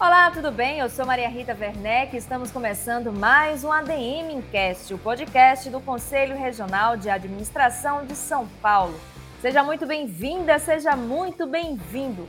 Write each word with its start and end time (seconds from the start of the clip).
Olá, 0.00 0.30
tudo 0.30 0.52
bem? 0.52 0.78
Eu 0.78 0.88
sou 0.88 1.04
Maria 1.04 1.28
Rita 1.28 1.56
Werneck 1.58 2.14
e 2.14 2.18
estamos 2.20 2.52
começando 2.52 3.12
mais 3.12 3.64
um 3.64 3.72
ADM 3.72 4.30
Incast, 4.30 4.94
o 4.94 4.98
podcast 4.98 5.68
do 5.70 5.80
Conselho 5.80 6.36
Regional 6.36 6.96
de 6.96 7.10
Administração 7.10 8.06
de 8.06 8.14
São 8.14 8.46
Paulo. 8.62 8.94
Seja 9.40 9.60
muito 9.64 9.86
bem-vinda, 9.86 10.56
seja 10.60 10.94
muito 10.94 11.48
bem-vindo. 11.48 12.28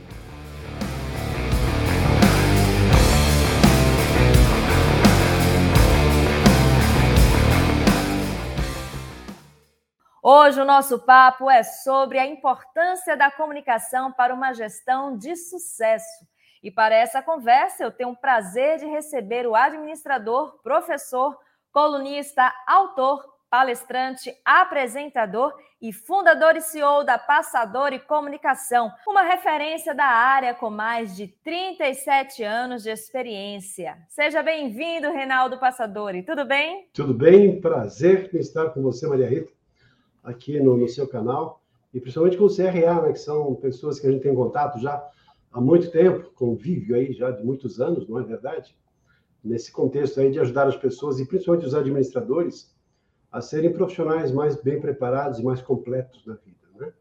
Hoje 10.20 10.60
o 10.60 10.64
nosso 10.64 10.98
papo 10.98 11.48
é 11.48 11.62
sobre 11.62 12.18
a 12.18 12.26
importância 12.26 13.16
da 13.16 13.30
comunicação 13.30 14.10
para 14.10 14.34
uma 14.34 14.52
gestão 14.52 15.16
de 15.16 15.36
sucesso. 15.36 16.29
E 16.62 16.70
para 16.70 16.94
essa 16.94 17.22
conversa, 17.22 17.82
eu 17.82 17.90
tenho 17.90 18.10
o 18.10 18.16
prazer 18.16 18.78
de 18.78 18.86
receber 18.86 19.46
o 19.46 19.54
administrador, 19.54 20.60
professor, 20.62 21.34
colunista, 21.72 22.52
autor, 22.66 23.24
palestrante, 23.48 24.32
apresentador 24.44 25.52
e 25.80 25.90
fundador 25.92 26.56
e 26.56 26.60
CEO 26.60 27.02
da 27.02 27.18
Passador 27.18 27.94
e 27.94 27.98
Comunicação, 27.98 28.92
uma 29.08 29.22
referência 29.22 29.94
da 29.94 30.04
área 30.04 30.54
com 30.54 30.68
mais 30.68 31.16
de 31.16 31.28
37 31.42 32.44
anos 32.44 32.82
de 32.82 32.90
experiência. 32.90 33.96
Seja 34.08 34.42
bem-vindo, 34.42 35.10
Reinaldo 35.10 35.58
Passadori. 35.58 36.22
Tudo 36.22 36.44
bem? 36.44 36.88
Tudo 36.92 37.14
bem, 37.14 37.58
prazer 37.58 38.32
estar 38.34 38.68
com 38.70 38.82
você, 38.82 39.06
Maria 39.08 39.28
Rita, 39.28 39.50
aqui 40.22 40.60
no, 40.60 40.76
no 40.76 40.88
seu 40.88 41.08
canal, 41.08 41.62
e 41.92 41.98
principalmente 41.98 42.36
com 42.36 42.44
o 42.44 42.54
CRA, 42.54 43.02
né, 43.02 43.12
que 43.12 43.18
são 43.18 43.54
pessoas 43.56 43.98
que 43.98 44.06
a 44.06 44.10
gente 44.12 44.22
tem 44.22 44.34
contato 44.34 44.78
já 44.78 45.02
há 45.50 45.60
muito 45.60 45.90
tempo, 45.90 46.30
convívio 46.34 46.96
aí 46.96 47.12
já 47.12 47.30
de 47.30 47.44
muitos 47.44 47.80
anos, 47.80 48.08
não 48.08 48.18
é 48.18 48.22
verdade? 48.22 48.76
Nesse 49.42 49.72
contexto 49.72 50.20
aí 50.20 50.30
de 50.30 50.38
ajudar 50.38 50.66
as 50.66 50.76
pessoas 50.76 51.18
e 51.18 51.26
principalmente 51.26 51.66
os 51.66 51.74
administradores 51.74 52.74
a 53.32 53.40
serem 53.40 53.72
profissionais 53.72 54.32
mais 54.32 54.60
bem 54.60 54.80
preparados 54.80 55.38
e 55.38 55.42
mais 55.42 55.62
completos 55.62 56.24
na 56.26 56.34
vida, 56.34 56.66
né? 56.78 56.92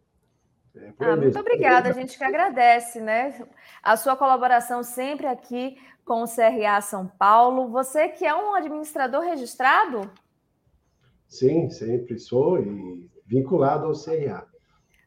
É 0.76 0.94
ah, 1.00 1.16
muito 1.16 1.40
obrigada, 1.40 1.90
a 1.90 1.94
gente 1.94 2.18
que 2.18 2.24
agradece, 2.24 3.02
né? 3.02 3.46
A 3.82 3.98
sua 3.98 4.16
colaboração 4.16 4.84
sempre 4.84 5.26
aqui 5.26 5.78
com 6.06 6.24
o 6.24 6.28
CRA 6.28 6.82
São 6.82 7.08
Paulo. 7.08 7.70
Você 7.70 8.10
que 8.10 8.26
é 8.26 8.34
um 8.34 8.54
administrador 8.54 9.22
registrado? 9.22 10.10
Sim, 11.28 11.70
sempre 11.70 12.18
sou 12.18 12.60
e 12.60 13.10
vinculado 13.26 13.86
ao 13.86 13.94
CRA. 13.94 14.48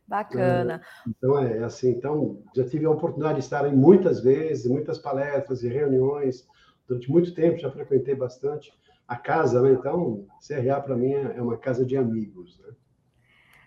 Bacana. 0.07 0.83
Então, 1.07 1.39
é 1.39 1.63
assim, 1.63 1.91
então, 1.91 2.43
já 2.55 2.65
tive 2.65 2.85
a 2.85 2.91
oportunidade 2.91 3.39
de 3.39 3.45
estar 3.45 3.67
em 3.67 3.75
muitas 3.75 4.21
vezes, 4.21 4.67
muitas 4.67 4.99
palestras 4.99 5.63
e 5.63 5.69
reuniões, 5.69 6.47
durante 6.87 7.11
muito 7.11 7.35
tempo, 7.35 7.59
já 7.59 7.71
frequentei 7.71 8.15
bastante 8.15 8.73
a 9.07 9.17
casa, 9.17 9.63
né? 9.63 9.73
Então, 9.73 10.27
CRA 10.47 10.81
para 10.81 10.97
mim 10.97 11.13
é 11.13 11.41
uma 11.41 11.57
casa 11.57 11.85
de 11.85 11.97
amigos, 11.97 12.59
né? 12.61 12.73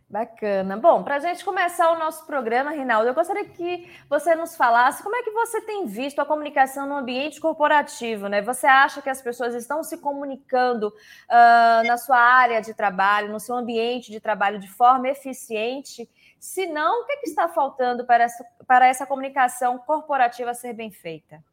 Bacana. 0.07 0.77
Bom, 0.77 1.03
para 1.03 1.15
a 1.15 1.19
gente 1.19 1.43
começar 1.43 1.91
o 1.91 1.97
nosso 1.97 2.27
programa, 2.27 2.69
Rinaldo, 2.69 3.07
eu 3.07 3.13
gostaria 3.13 3.43
que 3.43 3.89
você 4.07 4.35
nos 4.35 4.55
falasse 4.55 5.01
como 5.01 5.15
é 5.15 5.23
que 5.23 5.31
você 5.31 5.61
tem 5.61 5.87
visto 5.87 6.19
a 6.19 6.25
comunicação 6.25 6.87
no 6.87 6.95
ambiente 6.95 7.41
corporativo, 7.41 8.27
né? 8.27 8.39
Você 8.43 8.67
acha 8.67 9.01
que 9.01 9.09
as 9.09 9.19
pessoas 9.19 9.55
estão 9.55 9.83
se 9.83 9.97
comunicando 9.97 10.89
uh, 10.89 11.87
na 11.87 11.97
sua 11.97 12.17
área 12.17 12.61
de 12.61 12.71
trabalho, 12.75 13.31
no 13.31 13.39
seu 13.39 13.55
ambiente 13.55 14.11
de 14.11 14.19
trabalho 14.19 14.59
de 14.59 14.69
forma 14.69 15.09
eficiente? 15.09 16.07
Se 16.45 16.67
não, 16.67 17.01
o 17.01 17.05
que, 17.07 17.13
é 17.13 17.17
que 17.17 17.27
está 17.27 17.49
faltando 17.49 18.05
para 18.05 18.23
essa, 18.23 18.45
para 18.67 18.87
essa 18.87 19.03
comunicação 19.03 19.79
corporativa 19.79 20.53
ser 20.53 20.73
bem 20.73 20.91
feita? 20.91 21.43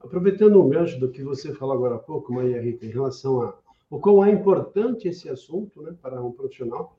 Aproveitando 0.00 0.60
o 0.60 0.68
gancho 0.68 0.98
do 0.98 1.08
que 1.08 1.22
você 1.22 1.54
falou 1.54 1.76
agora 1.76 1.94
há 1.94 1.98
pouco, 2.00 2.32
Maria 2.32 2.60
Rita, 2.60 2.84
em 2.84 2.90
relação 2.90 3.42
a 3.42 3.54
o 3.88 4.00
quão 4.00 4.24
é 4.24 4.32
importante 4.32 5.06
esse 5.06 5.28
assunto 5.28 5.80
né, 5.82 5.94
para 6.02 6.20
um 6.20 6.32
profissional, 6.32 6.98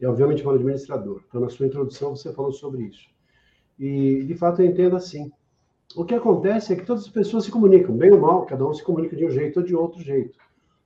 e 0.00 0.06
obviamente 0.06 0.40
para 0.42 0.52
o 0.52 0.54
administrador. 0.54 1.20
Então, 1.28 1.40
na 1.40 1.48
sua 1.48 1.66
introdução, 1.66 2.14
você 2.14 2.32
falou 2.32 2.52
sobre 2.52 2.84
isso. 2.84 3.08
E, 3.76 4.22
de 4.22 4.36
fato, 4.36 4.62
eu 4.62 4.66
entendo 4.66 4.94
assim. 4.94 5.32
O 5.96 6.04
que 6.04 6.14
acontece 6.14 6.72
é 6.72 6.76
que 6.76 6.86
todas 6.86 7.02
as 7.02 7.10
pessoas 7.10 7.44
se 7.44 7.50
comunicam, 7.50 7.96
bem 7.96 8.12
ou 8.12 8.20
mal, 8.20 8.46
cada 8.46 8.64
um 8.64 8.72
se 8.72 8.84
comunica 8.84 9.16
de 9.16 9.26
um 9.26 9.30
jeito 9.30 9.58
ou 9.58 9.66
de 9.66 9.74
outro 9.74 10.00
jeito. 10.00 10.38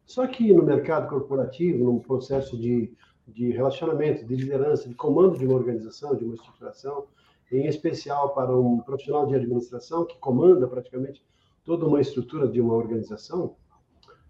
Só 0.07 0.27
que 0.27 0.55
no 0.55 0.63
mercado 0.63 1.07
corporativo, 1.07 1.85
num 1.85 1.99
processo 1.99 2.59
de 2.59 2.91
de 3.27 3.51
relacionamento, 3.51 4.25
de 4.25 4.37
liderança, 4.37 4.89
de 4.89 4.95
comando 4.95 5.39
de 5.39 5.47
uma 5.47 5.55
organização, 5.55 6.15
de 6.15 6.25
uma 6.25 6.35
estruturação, 6.35 7.07
em 7.51 7.67
especial 7.67 8.35
para 8.35 8.57
um 8.57 8.81
profissional 8.81 9.27
de 9.27 9.35
administração 9.35 10.05
que 10.05 10.19
comanda 10.19 10.67
praticamente 10.67 11.25
toda 11.65 11.87
uma 11.87 12.01
estrutura 12.01 12.49
de 12.49 12.61
uma 12.61 12.75
organização, 12.75 13.57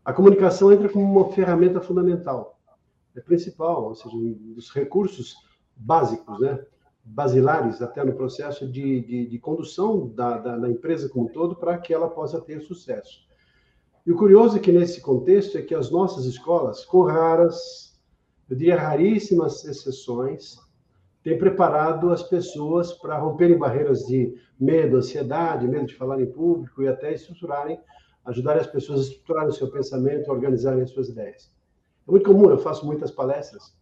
a 0.04 0.12
comunicação 0.12 0.72
entra 0.72 0.88
como 0.88 1.04
uma 1.04 1.32
ferramenta 1.32 1.80
fundamental, 1.80 2.60
é 3.16 3.20
principal, 3.20 3.84
ou 3.84 3.94
seja, 3.94 4.14
um 4.14 4.52
dos 4.54 4.70
recursos 4.70 5.34
básicos, 5.74 6.38
né, 6.40 6.64
basilares 7.02 7.82
até 7.82 8.04
no 8.04 8.14
processo 8.14 8.68
de, 8.70 9.00
de, 9.00 9.26
de 9.26 9.38
condução 9.38 10.08
da, 10.08 10.38
da, 10.38 10.58
da 10.58 10.70
empresa 10.70 11.08
como 11.08 11.26
um 11.26 11.28
todo 11.28 11.56
para 11.56 11.78
que 11.78 11.92
ela 11.92 12.08
possa 12.08 12.40
ter 12.40 12.60
sucesso. 12.60 13.24
E 14.06 14.12
o 14.12 14.16
curioso 14.16 14.56
é 14.56 14.60
que 14.60 14.72
nesse 14.72 15.00
contexto 15.00 15.56
é 15.56 15.62
que 15.62 15.74
as 15.74 15.90
nossas 15.90 16.26
escolas, 16.26 16.84
com 16.84 17.02
raras 17.02 17.93
eu 18.48 18.56
diria 18.56 18.76
raríssimas 18.76 19.64
exceções, 19.64 20.58
tem 21.22 21.38
preparado 21.38 22.10
as 22.10 22.22
pessoas 22.22 22.92
para 22.92 23.18
romperem 23.18 23.58
barreiras 23.58 24.04
de 24.04 24.34
medo, 24.60 24.98
ansiedade, 24.98 25.66
medo 25.66 25.86
de 25.86 25.94
falar 25.94 26.20
em 26.20 26.26
público 26.26 26.82
e 26.82 26.88
até 26.88 27.14
estruturarem, 27.14 27.80
ajudarem 28.24 28.60
as 28.60 28.66
pessoas 28.66 29.00
a 29.00 29.02
estruturarem 29.04 29.48
o 29.48 29.52
seu 29.52 29.70
pensamento, 29.70 30.30
organizarem 30.30 30.82
as 30.82 30.90
suas 30.90 31.08
ideias. 31.08 31.50
É 32.06 32.10
muito 32.10 32.26
comum, 32.26 32.50
eu 32.50 32.58
faço 32.58 32.84
muitas 32.84 33.10
palestras, 33.10 33.74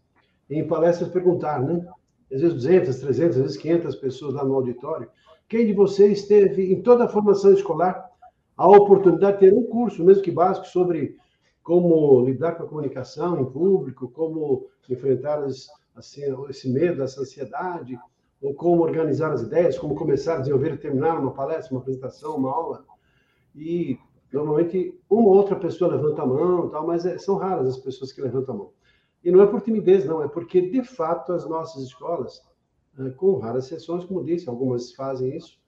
e 0.48 0.56
em 0.56 0.66
palestras 0.66 1.10
perguntar, 1.10 1.60
né? 1.60 1.84
Às 2.32 2.40
vezes 2.40 2.54
200, 2.54 2.96
300, 3.00 3.36
às 3.36 3.42
vezes 3.42 3.56
500 3.58 3.96
pessoas 3.96 4.34
lá 4.34 4.44
no 4.44 4.54
auditório. 4.54 5.08
Quem 5.48 5.66
de 5.66 5.72
vocês 5.72 6.26
teve, 6.26 6.72
em 6.72 6.80
toda 6.80 7.04
a 7.04 7.08
formação 7.08 7.52
escolar, 7.52 8.08
a 8.56 8.68
oportunidade 8.68 9.40
de 9.40 9.50
ter 9.50 9.52
um 9.52 9.64
curso, 9.64 10.04
mesmo 10.04 10.22
que 10.22 10.30
básico, 10.30 10.66
sobre 10.66 11.16
como 11.62 12.24
lidar 12.24 12.56
com 12.56 12.64
a 12.64 12.68
comunicação 12.68 13.40
em 13.40 13.44
público, 13.44 14.08
como 14.08 14.68
enfrentar 14.88 15.42
as, 15.44 15.68
assim, 15.94 16.22
esse 16.48 16.68
medo, 16.68 17.02
essa 17.02 17.20
ansiedade, 17.20 17.98
ou 18.40 18.54
como 18.54 18.82
organizar 18.82 19.32
as 19.32 19.42
ideias, 19.42 19.78
como 19.78 19.94
começar 19.94 20.36
a 20.36 20.38
desenvolver 20.40 20.74
e 20.74 20.78
terminar 20.78 21.18
uma 21.18 21.32
palestra, 21.32 21.72
uma 21.72 21.80
apresentação, 21.80 22.36
uma 22.36 22.50
aula. 22.50 22.84
E 23.54 23.98
normalmente 24.32 24.98
uma 25.08 25.28
ou 25.28 25.36
outra 25.36 25.54
pessoa 25.54 25.94
levanta 25.94 26.22
a 26.22 26.26
mão, 26.26 26.68
tal, 26.68 26.86
mas 26.86 27.06
é, 27.06 27.18
são 27.18 27.36
raras 27.36 27.68
as 27.68 27.76
pessoas 27.76 28.12
que 28.12 28.20
levantam 28.20 28.54
a 28.54 28.58
mão. 28.58 28.70
E 29.22 29.30
não 29.30 29.40
é 29.40 29.46
por 29.46 29.60
timidez, 29.60 30.04
não, 30.04 30.22
é 30.22 30.28
porque 30.28 30.60
de 30.60 30.82
fato 30.82 31.32
as 31.32 31.48
nossas 31.48 31.84
escolas, 31.84 32.42
eh, 32.98 33.10
com 33.10 33.38
raras 33.38 33.66
exceções, 33.66 34.04
como 34.04 34.24
disse, 34.24 34.48
algumas 34.48 34.92
fazem 34.92 35.36
isso, 35.36 35.60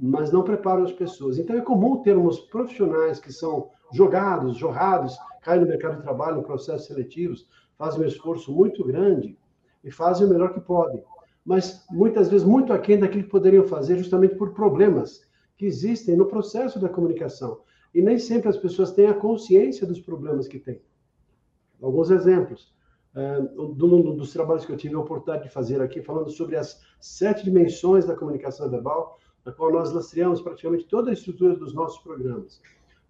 mas 0.00 0.32
não 0.32 0.42
preparam 0.42 0.82
as 0.82 0.92
pessoas. 0.92 1.38
Então 1.38 1.54
é 1.54 1.60
comum 1.60 2.02
termos 2.02 2.40
profissionais 2.40 3.20
que 3.20 3.30
são 3.30 3.68
jogados, 3.92 4.56
jorrados, 4.56 5.14
caem 5.42 5.60
no 5.60 5.66
mercado 5.66 5.96
de 5.96 6.02
trabalho, 6.02 6.40
em 6.40 6.42
processos 6.42 6.86
seletivos, 6.86 7.46
fazem 7.76 8.00
um 8.00 8.06
esforço 8.06 8.50
muito 8.50 8.82
grande 8.82 9.38
e 9.84 9.90
fazem 9.90 10.26
o 10.26 10.30
melhor 10.30 10.54
que 10.54 10.60
podem. 10.60 11.02
Mas 11.44 11.84
muitas 11.90 12.28
vezes 12.28 12.46
muito 12.46 12.72
aquém 12.72 12.98
daquilo 12.98 13.24
que 13.24 13.30
poderiam 13.30 13.66
fazer, 13.66 13.98
justamente 13.98 14.36
por 14.36 14.54
problemas 14.54 15.22
que 15.56 15.66
existem 15.66 16.16
no 16.16 16.26
processo 16.26 16.78
da 16.78 16.88
comunicação. 16.88 17.60
E 17.94 18.00
nem 18.00 18.18
sempre 18.18 18.48
as 18.48 18.56
pessoas 18.56 18.92
têm 18.92 19.06
a 19.06 19.14
consciência 19.14 19.86
dos 19.86 20.00
problemas 20.00 20.48
que 20.48 20.58
têm. 20.58 20.80
Alguns 21.82 22.10
exemplos. 22.10 22.72
É, 23.14 23.38
um 23.58 24.14
dos 24.14 24.32
trabalhos 24.32 24.64
que 24.64 24.72
eu 24.72 24.76
tive 24.76 24.94
a 24.94 25.00
oportunidade 25.00 25.48
de 25.48 25.52
fazer 25.52 25.82
aqui, 25.82 26.00
falando 26.00 26.30
sobre 26.30 26.56
as 26.56 26.80
sete 27.00 27.42
dimensões 27.42 28.06
da 28.06 28.14
comunicação 28.14 28.70
verbal, 28.70 29.18
na 29.44 29.52
qual 29.52 29.72
nós 29.72 29.92
lastreamos 29.92 30.40
praticamente 30.40 30.86
toda 30.86 31.10
a 31.10 31.12
estrutura 31.12 31.56
dos 31.56 31.72
nossos 31.74 32.02
programas. 32.02 32.60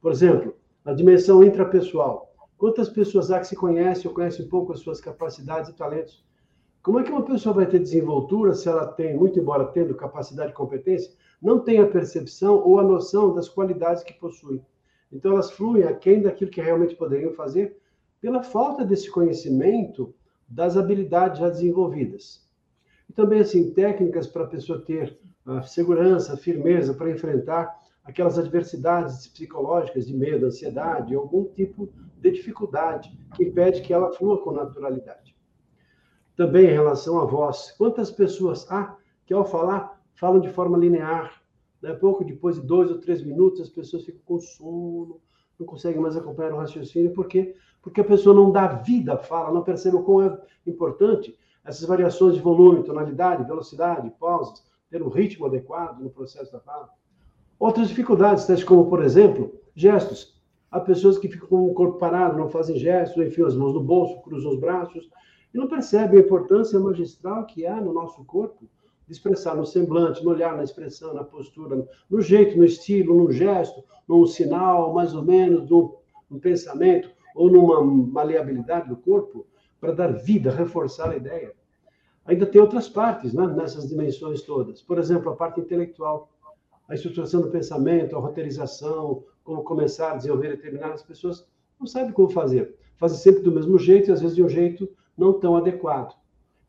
Por 0.00 0.12
exemplo, 0.12 0.54
a 0.84 0.92
dimensão 0.92 1.44
intrapessoal. 1.44 2.32
Quantas 2.56 2.88
pessoas 2.88 3.30
há 3.30 3.40
que 3.40 3.46
se 3.46 3.56
conhecem 3.56 4.08
ou 4.08 4.14
conhecem 4.14 4.46
pouco 4.48 4.72
as 4.72 4.80
suas 4.80 5.00
capacidades 5.00 5.70
e 5.70 5.74
talentos? 5.74 6.24
Como 6.82 6.98
é 6.98 7.02
que 7.02 7.10
uma 7.10 7.22
pessoa 7.22 7.54
vai 7.54 7.66
ter 7.66 7.78
desenvoltura 7.78 8.54
se 8.54 8.68
ela 8.68 8.86
tem, 8.86 9.16
muito 9.16 9.38
embora 9.38 9.66
tendo 9.66 9.94
capacidade 9.94 10.52
e 10.52 10.54
competência, 10.54 11.12
não 11.40 11.58
tem 11.58 11.78
a 11.78 11.86
percepção 11.86 12.56
ou 12.66 12.78
a 12.78 12.82
noção 12.82 13.34
das 13.34 13.48
qualidades 13.48 14.02
que 14.02 14.14
possui? 14.14 14.62
Então, 15.12 15.32
elas 15.32 15.50
fluem 15.50 15.82
aquém 15.84 16.22
daquilo 16.22 16.50
que 16.50 16.60
realmente 16.60 16.94
poderiam 16.94 17.32
fazer 17.32 17.76
pela 18.20 18.42
falta 18.42 18.84
desse 18.84 19.10
conhecimento 19.10 20.14
das 20.48 20.76
habilidades 20.76 21.38
já 21.38 21.48
desenvolvidas. 21.48 22.48
E 23.08 23.12
também, 23.12 23.40
assim, 23.40 23.72
técnicas 23.72 24.26
para 24.26 24.44
a 24.44 24.48
pessoa 24.48 24.80
ter 24.80 25.18
segurança, 25.64 26.36
firmeza 26.36 26.94
para 26.94 27.10
enfrentar 27.10 27.78
aquelas 28.04 28.38
adversidades 28.38 29.26
psicológicas 29.28 30.06
de 30.06 30.14
medo, 30.14 30.46
ansiedade, 30.46 31.14
algum 31.14 31.44
tipo 31.44 31.92
de 32.18 32.30
dificuldade 32.30 33.10
que 33.34 33.44
impede 33.44 33.82
que 33.82 33.92
ela 33.92 34.12
flua 34.12 34.42
com 34.42 34.52
naturalidade. 34.52 35.36
Também 36.36 36.66
em 36.66 36.72
relação 36.72 37.20
à 37.20 37.24
voz, 37.24 37.72
quantas 37.76 38.10
pessoas 38.10 38.70
há 38.70 38.96
que 39.26 39.34
ao 39.34 39.44
falar 39.44 40.00
falam 40.14 40.40
de 40.40 40.48
forma 40.48 40.76
linear, 40.76 41.40
Né? 41.80 41.94
Pouco 41.94 42.24
depois 42.24 42.56
de 42.56 42.66
dois 42.66 42.90
ou 42.90 42.98
três 42.98 43.22
minutos, 43.22 43.60
as 43.60 43.68
pessoas 43.68 44.04
ficam 44.04 44.20
com 44.24 44.38
sono, 44.38 45.20
não 45.58 45.66
conseguem 45.66 46.00
mais 46.00 46.16
acompanhar 46.16 46.52
o 46.52 46.58
raciocínio, 46.58 47.12
por 47.12 47.26
quê? 47.26 47.54
Porque 47.82 48.00
a 48.00 48.04
pessoa 48.04 48.34
não 48.34 48.52
dá 48.52 48.66
vida 48.68 49.14
à 49.14 49.18
fala, 49.18 49.52
não 49.52 49.62
percebe 49.62 49.96
o 49.96 50.02
quão 50.02 50.22
é 50.22 50.38
importante 50.66 51.36
essas 51.64 51.86
variações 51.86 52.34
de 52.34 52.40
volume, 52.40 52.82
tonalidade, 52.82 53.44
velocidade, 53.44 54.10
pausas, 54.18 54.62
ter 54.90 55.02
um 55.02 55.08
ritmo 55.08 55.46
adequado 55.46 56.00
no 56.00 56.10
processo 56.10 56.50
da 56.52 56.60
fala. 56.60 56.88
Outras 57.58 57.88
dificuldades, 57.88 58.46
tais 58.46 58.64
como, 58.64 58.88
por 58.88 59.02
exemplo, 59.02 59.52
gestos. 59.74 60.38
Há 60.70 60.80
pessoas 60.80 61.18
que 61.18 61.28
ficam 61.28 61.48
com 61.48 61.66
o 61.66 61.74
corpo 61.74 61.98
parado, 61.98 62.38
não 62.38 62.48
fazem 62.48 62.76
gestos, 62.76 63.24
enfiam 63.24 63.46
as 63.46 63.56
mãos 63.56 63.74
no 63.74 63.82
bolso, 63.82 64.20
cruzam 64.22 64.52
os 64.52 64.58
braços, 64.58 65.08
e 65.52 65.58
não 65.58 65.68
percebem 65.68 66.20
a 66.20 66.22
importância 66.22 66.78
magistral 66.78 67.44
que 67.46 67.66
há 67.66 67.80
no 67.80 67.92
nosso 67.92 68.24
corpo 68.24 68.68
de 69.06 69.12
expressar 69.12 69.56
no 69.56 69.66
semblante, 69.66 70.24
no 70.24 70.30
olhar, 70.30 70.56
na 70.56 70.62
expressão, 70.62 71.12
na 71.12 71.24
postura, 71.24 71.84
no 72.08 72.20
jeito, 72.20 72.56
no 72.56 72.64
estilo, 72.64 73.16
no 73.16 73.32
gesto, 73.32 73.82
num 74.06 74.24
sinal, 74.24 74.92
mais 74.94 75.14
ou 75.14 75.24
menos, 75.24 75.68
num, 75.68 75.92
num 76.30 76.38
pensamento 76.38 77.10
ou 77.34 77.50
numa 77.50 77.82
maleabilidade 77.82 78.88
do 78.88 78.96
corpo, 78.96 79.46
para 79.80 79.92
dar 79.92 80.12
vida, 80.12 80.50
reforçar 80.50 81.10
a 81.10 81.16
ideia. 81.16 81.52
Ainda 82.26 82.46
tem 82.46 82.60
outras 82.60 82.88
partes 82.88 83.32
né, 83.32 83.46
nessas 83.46 83.88
dimensões 83.88 84.42
todas. 84.42 84.82
Por 84.82 84.98
exemplo, 84.98 85.30
a 85.30 85.36
parte 85.36 85.60
intelectual, 85.60 86.30
a 86.88 86.94
estruturação 86.94 87.40
do 87.40 87.50
pensamento, 87.50 88.16
a 88.16 88.20
roteirização, 88.20 89.24
como 89.42 89.62
começar 89.64 90.12
a 90.12 90.16
desenvolver 90.16 90.48
determinadas 90.48 91.02
pessoas, 91.02 91.46
não 91.78 91.86
sabem 91.86 92.12
como 92.12 92.28
fazer. 92.28 92.76
Fazem 92.96 93.18
sempre 93.18 93.42
do 93.42 93.52
mesmo 93.52 93.78
jeito 93.78 94.10
e 94.10 94.12
às 94.12 94.20
vezes 94.20 94.36
de 94.36 94.42
um 94.42 94.48
jeito 94.48 94.88
não 95.16 95.32
tão 95.32 95.56
adequado. 95.56 96.14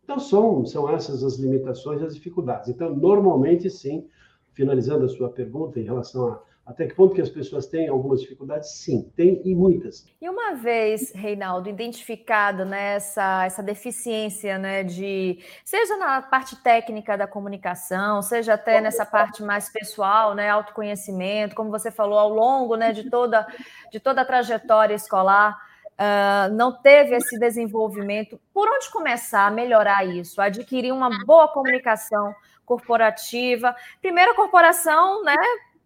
Então, 0.04 0.20
são, 0.20 0.66
são 0.66 0.90
essas 0.90 1.24
as 1.24 1.38
limitações 1.38 2.02
e 2.02 2.06
as 2.06 2.16
dificuldades. 2.16 2.70
Então, 2.70 2.96
normalmente, 2.96 3.70
sim, 3.70 4.08
finalizando 4.54 5.06
a 5.06 5.10
sua 5.10 5.30
pergunta 5.30 5.80
em 5.80 5.84
relação 5.84 6.28
a 6.28 6.42
até 6.66 6.88
que 6.88 6.94
ponto 6.94 7.16
que 7.16 7.22
as 7.22 7.30
pessoas 7.30 7.66
têm 7.66 7.88
algumas 7.88 8.22
dificuldades? 8.22 8.72
Sim, 8.72 9.12
tem 9.16 9.42
e 9.44 9.56
muitas. 9.56 10.06
E 10.22 10.30
uma 10.30 10.54
vez, 10.54 11.12
Reinaldo, 11.14 11.70
identificado 11.70 12.64
né, 12.64 12.96
essa 12.96 13.64
deficiência, 13.64 14.58
né, 14.58 14.84
de 14.84 15.40
seja 15.66 15.98
na 15.98 16.22
parte 16.22 16.56
técnica 16.62 17.18
da 17.18 17.28
comunicação, 17.28 18.22
seja 18.22 18.54
até 18.54 18.80
nessa 18.80 19.06
parte 19.06 19.44
mais 19.44 19.70
pessoal, 19.70 20.36
né, 20.36 20.50
autoconhecimento, 20.50 21.56
como 21.56 21.72
você 21.72 21.90
falou 21.90 22.18
ao 22.18 22.30
longo, 22.30 22.76
né, 22.76 22.92
de 22.92 23.10
toda 23.10 23.48
de 23.92 24.00
toda 24.00 24.22
a 24.22 24.26
trajetória 24.26 24.94
escolar, 24.94 25.58
uh, 25.94 26.54
não 26.54 26.72
teve 26.72 27.16
esse 27.16 27.38
desenvolvimento. 27.40 28.40
Por 28.54 28.70
onde 28.70 28.90
começar 28.92 29.48
a 29.48 29.52
melhorar 29.52 30.06
isso? 30.06 30.42
Adquirir 30.42 30.94
uma 30.94 31.10
boa 31.26 31.48
comunicação 31.48 32.34
corporativa. 32.66 33.76
Primeiro, 34.02 34.32
a 34.32 34.36
corporação, 34.36 35.24
né? 35.24 35.36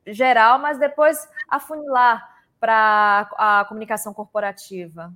Geral, 0.08 0.60
mas 0.60 0.78
depois 0.78 1.28
afunilar 1.50 2.24
para 2.60 3.30
a 3.38 3.66
comunicação 3.68 4.14
corporativa? 4.14 5.14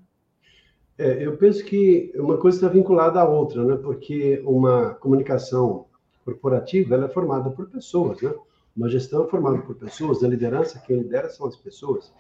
É, 0.97 1.25
eu 1.25 1.37
penso 1.37 1.63
que 1.63 2.11
uma 2.15 2.37
coisa 2.37 2.57
está 2.57 2.67
vinculada 2.67 3.21
à 3.21 3.27
outra, 3.27 3.63
né? 3.63 3.77
Porque 3.77 4.41
uma 4.45 4.95
comunicação 4.95 5.85
corporativa 6.25 6.95
ela 6.95 7.05
é 7.05 7.09
formada 7.09 7.49
por 7.49 7.69
pessoas, 7.69 8.21
né? 8.21 8.33
Uma 8.75 8.89
gestão 8.89 9.25
é 9.25 9.27
formada 9.27 9.59
por 9.59 9.75
pessoas, 9.75 10.23
a 10.23 10.27
liderança 10.27 10.81
quem 10.85 10.97
lidera 10.97 11.29
são 11.29 11.47
as 11.47 11.55
pessoas. 11.55 12.13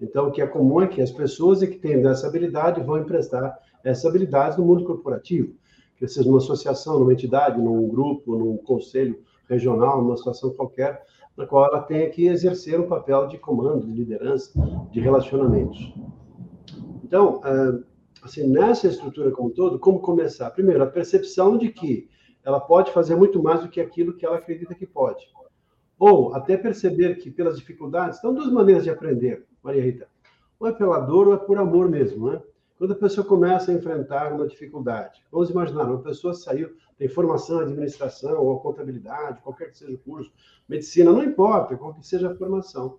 Então, 0.00 0.28
o 0.28 0.32
que 0.32 0.42
é 0.42 0.46
comum 0.46 0.80
é 0.82 0.88
que 0.88 1.00
as 1.00 1.12
pessoas 1.12 1.62
é 1.62 1.66
que 1.66 1.78
têm 1.78 2.04
essa 2.06 2.26
habilidade 2.26 2.80
vão 2.80 2.98
emprestar 2.98 3.56
essa 3.84 4.08
habilidade 4.08 4.58
no 4.58 4.64
mundo 4.64 4.84
corporativo, 4.84 5.54
que 5.96 6.08
seja 6.08 6.28
numa 6.28 6.38
associação, 6.38 6.98
numa 6.98 7.12
entidade, 7.12 7.60
num 7.60 7.88
grupo, 7.88 8.36
num 8.36 8.56
conselho 8.56 9.20
regional, 9.48 10.02
numa 10.02 10.16
situação 10.16 10.50
qualquer, 10.50 11.04
na 11.36 11.46
qual 11.46 11.66
ela 11.66 11.80
tenha 11.82 12.08
que 12.10 12.26
exercer 12.26 12.78
um 12.78 12.86
papel 12.86 13.26
de 13.26 13.38
comando, 13.38 13.86
de 13.86 13.92
liderança, 13.92 14.52
de 14.90 15.00
relacionamentos. 15.00 15.92
Então, 17.04 17.40
ah, 17.44 17.78
assim, 18.22 18.46
nessa 18.46 18.86
estrutura 18.86 19.30
como 19.30 19.48
um 19.48 19.52
todo, 19.52 19.78
como 19.78 20.00
começar? 20.00 20.50
Primeiro, 20.50 20.82
a 20.82 20.86
percepção 20.86 21.56
de 21.56 21.70
que 21.70 22.08
ela 22.44 22.60
pode 22.60 22.90
fazer 22.92 23.14
muito 23.14 23.42
mais 23.42 23.60
do 23.60 23.68
que 23.68 23.80
aquilo 23.80 24.14
que 24.14 24.26
ela 24.26 24.36
acredita 24.36 24.74
que 24.74 24.86
pode. 24.86 25.26
Ou 25.98 26.34
até 26.34 26.56
perceber 26.56 27.16
que, 27.16 27.30
pelas 27.30 27.56
dificuldades, 27.56 28.20
são 28.20 28.34
duas 28.34 28.50
maneiras 28.50 28.84
de 28.84 28.90
aprender, 28.90 29.46
Maria 29.62 29.82
Rita. 29.82 30.08
Ou 30.58 30.66
é 30.66 30.72
pela 30.72 30.98
dor 30.98 31.28
ou 31.28 31.34
é 31.34 31.36
por 31.36 31.58
amor 31.58 31.88
mesmo, 31.88 32.30
né? 32.30 32.42
Quando 32.76 32.92
a 32.92 32.96
pessoa 32.96 33.24
começa 33.24 33.70
a 33.70 33.74
enfrentar 33.74 34.32
uma 34.32 34.46
dificuldade, 34.46 35.22
vamos 35.30 35.50
imaginar, 35.50 35.84
uma 35.84 36.02
pessoa 36.02 36.34
saiu, 36.34 36.70
tem 36.70 36.76
formação 37.08 37.60
administração 37.60 38.44
ou 38.44 38.60
contabilidade, 38.60 39.40
qualquer 39.42 39.70
que 39.70 39.78
seja 39.78 39.92
o 39.92 39.98
curso, 39.98 40.32
medicina, 40.68 41.12
não 41.12 41.22
importa, 41.22 41.76
qual 41.76 41.94
que 41.94 42.06
seja 42.06 42.30
a 42.30 42.34
formação. 42.34 42.98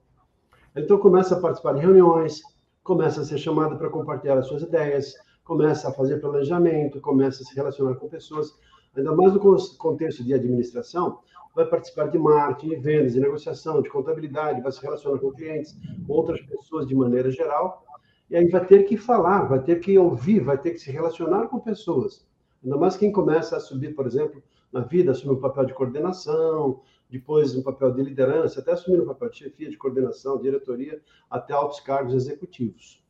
Então 0.75 0.97
começa 0.97 1.35
a 1.35 1.39
participar 1.39 1.73
de 1.73 1.81
reuniões, 1.81 2.41
começa 2.83 3.21
a 3.21 3.25
ser 3.25 3.38
chamado 3.38 3.77
para 3.77 3.89
compartilhar 3.89 4.38
as 4.38 4.47
suas 4.47 4.63
ideias, 4.63 5.13
começa 5.44 5.89
a 5.89 5.94
fazer 5.94 6.19
planejamento, 6.19 7.00
começa 7.00 7.44
a 7.44 7.45
se 7.45 7.55
relacionar 7.55 7.95
com 7.95 8.07
pessoas, 8.07 8.51
ainda 8.95 9.15
mais 9.15 9.33
no 9.33 9.39
contexto 9.77 10.23
de 10.23 10.33
administração, 10.33 11.19
vai 11.56 11.65
participar 11.65 12.07
de 12.07 12.17
marketing, 12.17 12.69
de 12.69 12.75
vendas, 12.77 13.13
de 13.13 13.19
negociação, 13.19 13.81
de 13.81 13.89
contabilidade, 13.89 14.61
vai 14.61 14.71
se 14.71 14.81
relacionar 14.81 15.19
com 15.19 15.31
clientes, 15.31 15.77
com 16.07 16.13
outras 16.13 16.41
pessoas 16.41 16.88
de 16.88 16.95
maneira 16.95 17.29
geral, 17.29 17.83
e 18.29 18.35
aí 18.35 18.47
vai 18.49 18.65
ter 18.65 18.83
que 18.83 18.97
falar, 18.97 19.44
vai 19.44 19.61
ter 19.61 19.79
que 19.79 19.97
ouvir, 19.97 20.39
vai 20.39 20.57
ter 20.57 20.71
que 20.71 20.79
se 20.79 20.91
relacionar 20.91 21.47
com 21.47 21.59
pessoas. 21.59 22.25
Ainda 22.63 22.77
mais 22.77 22.95
quem 22.95 23.12
começa 23.12 23.57
a 23.57 23.60
subir, 23.60 23.94
por 23.94 24.07
exemplo, 24.07 24.42
na 24.71 24.81
vida, 24.81 25.12
assumir 25.12 25.33
um 25.33 25.42
papel 25.42 25.65
de 25.65 25.74
coordenação, 25.74 26.81
depois 27.10 27.56
um 27.56 27.62
papel 27.62 27.92
de 27.92 28.01
liderança, 28.01 28.60
até 28.60 28.71
assumir 28.71 29.01
um 29.01 29.06
papel 29.06 29.30
de 29.30 29.38
chefia, 29.38 29.69
de 29.69 29.77
coordenação, 29.77 30.42
diretoria, 30.42 31.01
até 31.30 31.54
altos 31.54 31.80
cargos 31.80 32.13
executivos. 32.13 33.04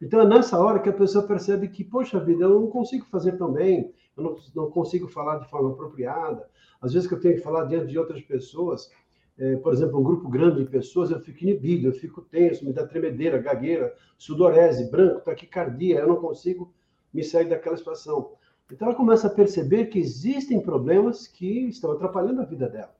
Então 0.00 0.20
é 0.20 0.26
nessa 0.26 0.58
hora 0.58 0.78
que 0.78 0.88
a 0.88 0.92
pessoa 0.92 1.26
percebe 1.26 1.68
que, 1.68 1.82
poxa 1.82 2.20
vida, 2.20 2.44
eu 2.44 2.60
não 2.60 2.68
consigo 2.68 3.06
fazer 3.06 3.32
tão 3.38 3.50
bem, 3.50 3.92
eu 4.16 4.22
não, 4.22 4.36
não 4.54 4.70
consigo 4.70 5.08
falar 5.08 5.38
de 5.38 5.48
forma 5.48 5.70
apropriada. 5.70 6.48
Às 6.80 6.92
vezes 6.92 7.08
que 7.08 7.14
eu 7.14 7.20
tenho 7.20 7.36
que 7.36 7.40
falar 7.40 7.64
diante 7.64 7.86
de 7.86 7.98
outras 7.98 8.20
pessoas, 8.22 8.90
é, 9.36 9.56
por 9.56 9.72
exemplo, 9.72 9.98
um 9.98 10.02
grupo 10.02 10.28
grande 10.28 10.62
de 10.62 10.70
pessoas, 10.70 11.10
eu 11.10 11.18
fico 11.20 11.42
inibido, 11.42 11.88
eu 11.88 11.92
fico 11.92 12.20
tenso, 12.20 12.64
me 12.64 12.72
dá 12.72 12.86
tremedeira, 12.86 13.38
gagueira, 13.38 13.94
sudorese, 14.16 14.90
branco, 14.90 15.22
taquicardia, 15.22 16.00
eu 16.00 16.06
não 16.06 16.16
consigo 16.16 16.72
me 17.12 17.24
sair 17.24 17.48
daquela 17.48 17.76
situação. 17.76 18.32
Então 18.72 18.88
ela 18.88 18.96
começa 18.96 19.26
a 19.26 19.30
perceber 19.30 19.86
que 19.86 19.98
existem 19.98 20.60
problemas 20.60 21.26
que 21.26 21.68
estão 21.68 21.92
atrapalhando 21.92 22.40
a 22.40 22.44
vida 22.44 22.68
dela. 22.68 22.94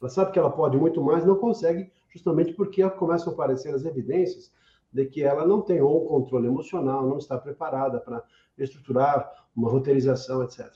Ela 0.00 0.10
sabe 0.10 0.32
que 0.32 0.38
ela 0.38 0.50
pode 0.50 0.78
muito 0.78 1.02
mais, 1.02 1.24
não 1.26 1.36
consegue, 1.36 1.90
justamente 2.08 2.54
porque 2.54 2.88
começam 2.90 3.30
a 3.30 3.34
aparecer 3.34 3.74
as 3.74 3.84
evidências 3.84 4.50
de 4.92 5.04
que 5.06 5.22
ela 5.22 5.46
não 5.46 5.60
tem 5.60 5.80
ou 5.80 6.06
controle 6.06 6.48
emocional, 6.48 7.06
não 7.06 7.18
está 7.18 7.38
preparada 7.38 8.00
para 8.00 8.24
estruturar 8.58 9.30
uma 9.54 9.70
roteirização, 9.70 10.42
etc. 10.42 10.72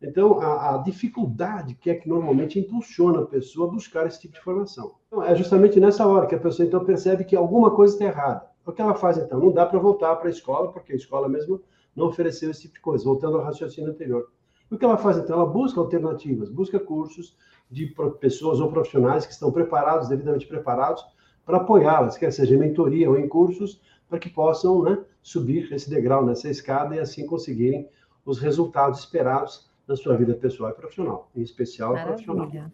Então, 0.00 0.40
a, 0.40 0.74
a, 0.74 0.78
dificuldade 0.78 1.74
que 1.74 1.90
é 1.90 1.94
que 1.94 2.08
normalmente 2.08 2.58
impulsiona 2.58 3.20
a 3.20 3.26
pessoa 3.26 3.68
a 3.68 3.70
buscar 3.70 4.06
esse 4.06 4.20
tipo 4.20 4.34
de 4.34 4.40
informação. 4.40 4.94
Então, 5.06 5.22
é 5.22 5.34
justamente 5.34 5.78
nessa 5.78 6.06
hora 6.06 6.26
que 6.26 6.34
a 6.34 6.40
pessoa 6.40 6.66
então 6.66 6.84
percebe 6.84 7.24
que 7.24 7.36
alguma 7.36 7.70
coisa 7.70 7.94
está 7.94 8.06
errada. 8.06 8.50
O 8.66 8.72
que 8.72 8.82
ela 8.82 8.94
faz 8.94 9.18
então? 9.18 9.38
Não 9.38 9.52
dá 9.52 9.66
para 9.66 9.78
voltar 9.78 10.16
para 10.16 10.28
a 10.28 10.30
escola, 10.30 10.72
porque 10.72 10.92
a 10.92 10.96
escola 10.96 11.28
mesmo 11.28 11.60
não 11.94 12.06
ofereceu 12.06 12.50
esse 12.50 12.62
tipo 12.62 12.74
de 12.74 12.80
coisa, 12.80 13.04
voltando 13.04 13.36
ao 13.36 13.44
raciocínio 13.44 13.90
anterior. 13.90 14.30
O 14.70 14.78
que 14.78 14.84
ela 14.84 14.96
faz 14.96 15.18
então? 15.18 15.36
Ela 15.36 15.46
busca 15.46 15.78
alternativas, 15.78 16.48
busca 16.48 16.80
cursos 16.80 17.36
de 17.70 17.94
pessoas 18.20 18.60
ou 18.60 18.70
profissionais 18.70 19.26
que 19.26 19.32
estão 19.32 19.52
preparados, 19.52 20.08
devidamente 20.08 20.46
preparados, 20.46 21.04
para 21.44 21.58
apoiá-las, 21.58 22.16
quer 22.16 22.32
seja 22.32 22.54
em 22.54 22.58
mentoria 22.58 23.10
ou 23.10 23.18
em 23.18 23.28
cursos, 23.28 23.80
para 24.08 24.18
que 24.18 24.28
possam 24.28 24.82
né, 24.82 24.98
subir 25.22 25.72
esse 25.72 25.88
degrau 25.88 26.24
nessa 26.24 26.48
escada 26.48 26.94
e 26.94 27.00
assim 27.00 27.26
conseguirem 27.26 27.88
os 28.24 28.38
resultados 28.38 29.00
esperados 29.00 29.70
na 29.86 29.96
sua 29.96 30.16
vida 30.16 30.34
pessoal 30.34 30.70
e 30.70 30.74
profissional, 30.74 31.30
em 31.34 31.42
especial 31.42 31.94
Maravilha. 31.94 32.14
profissional. 32.14 32.72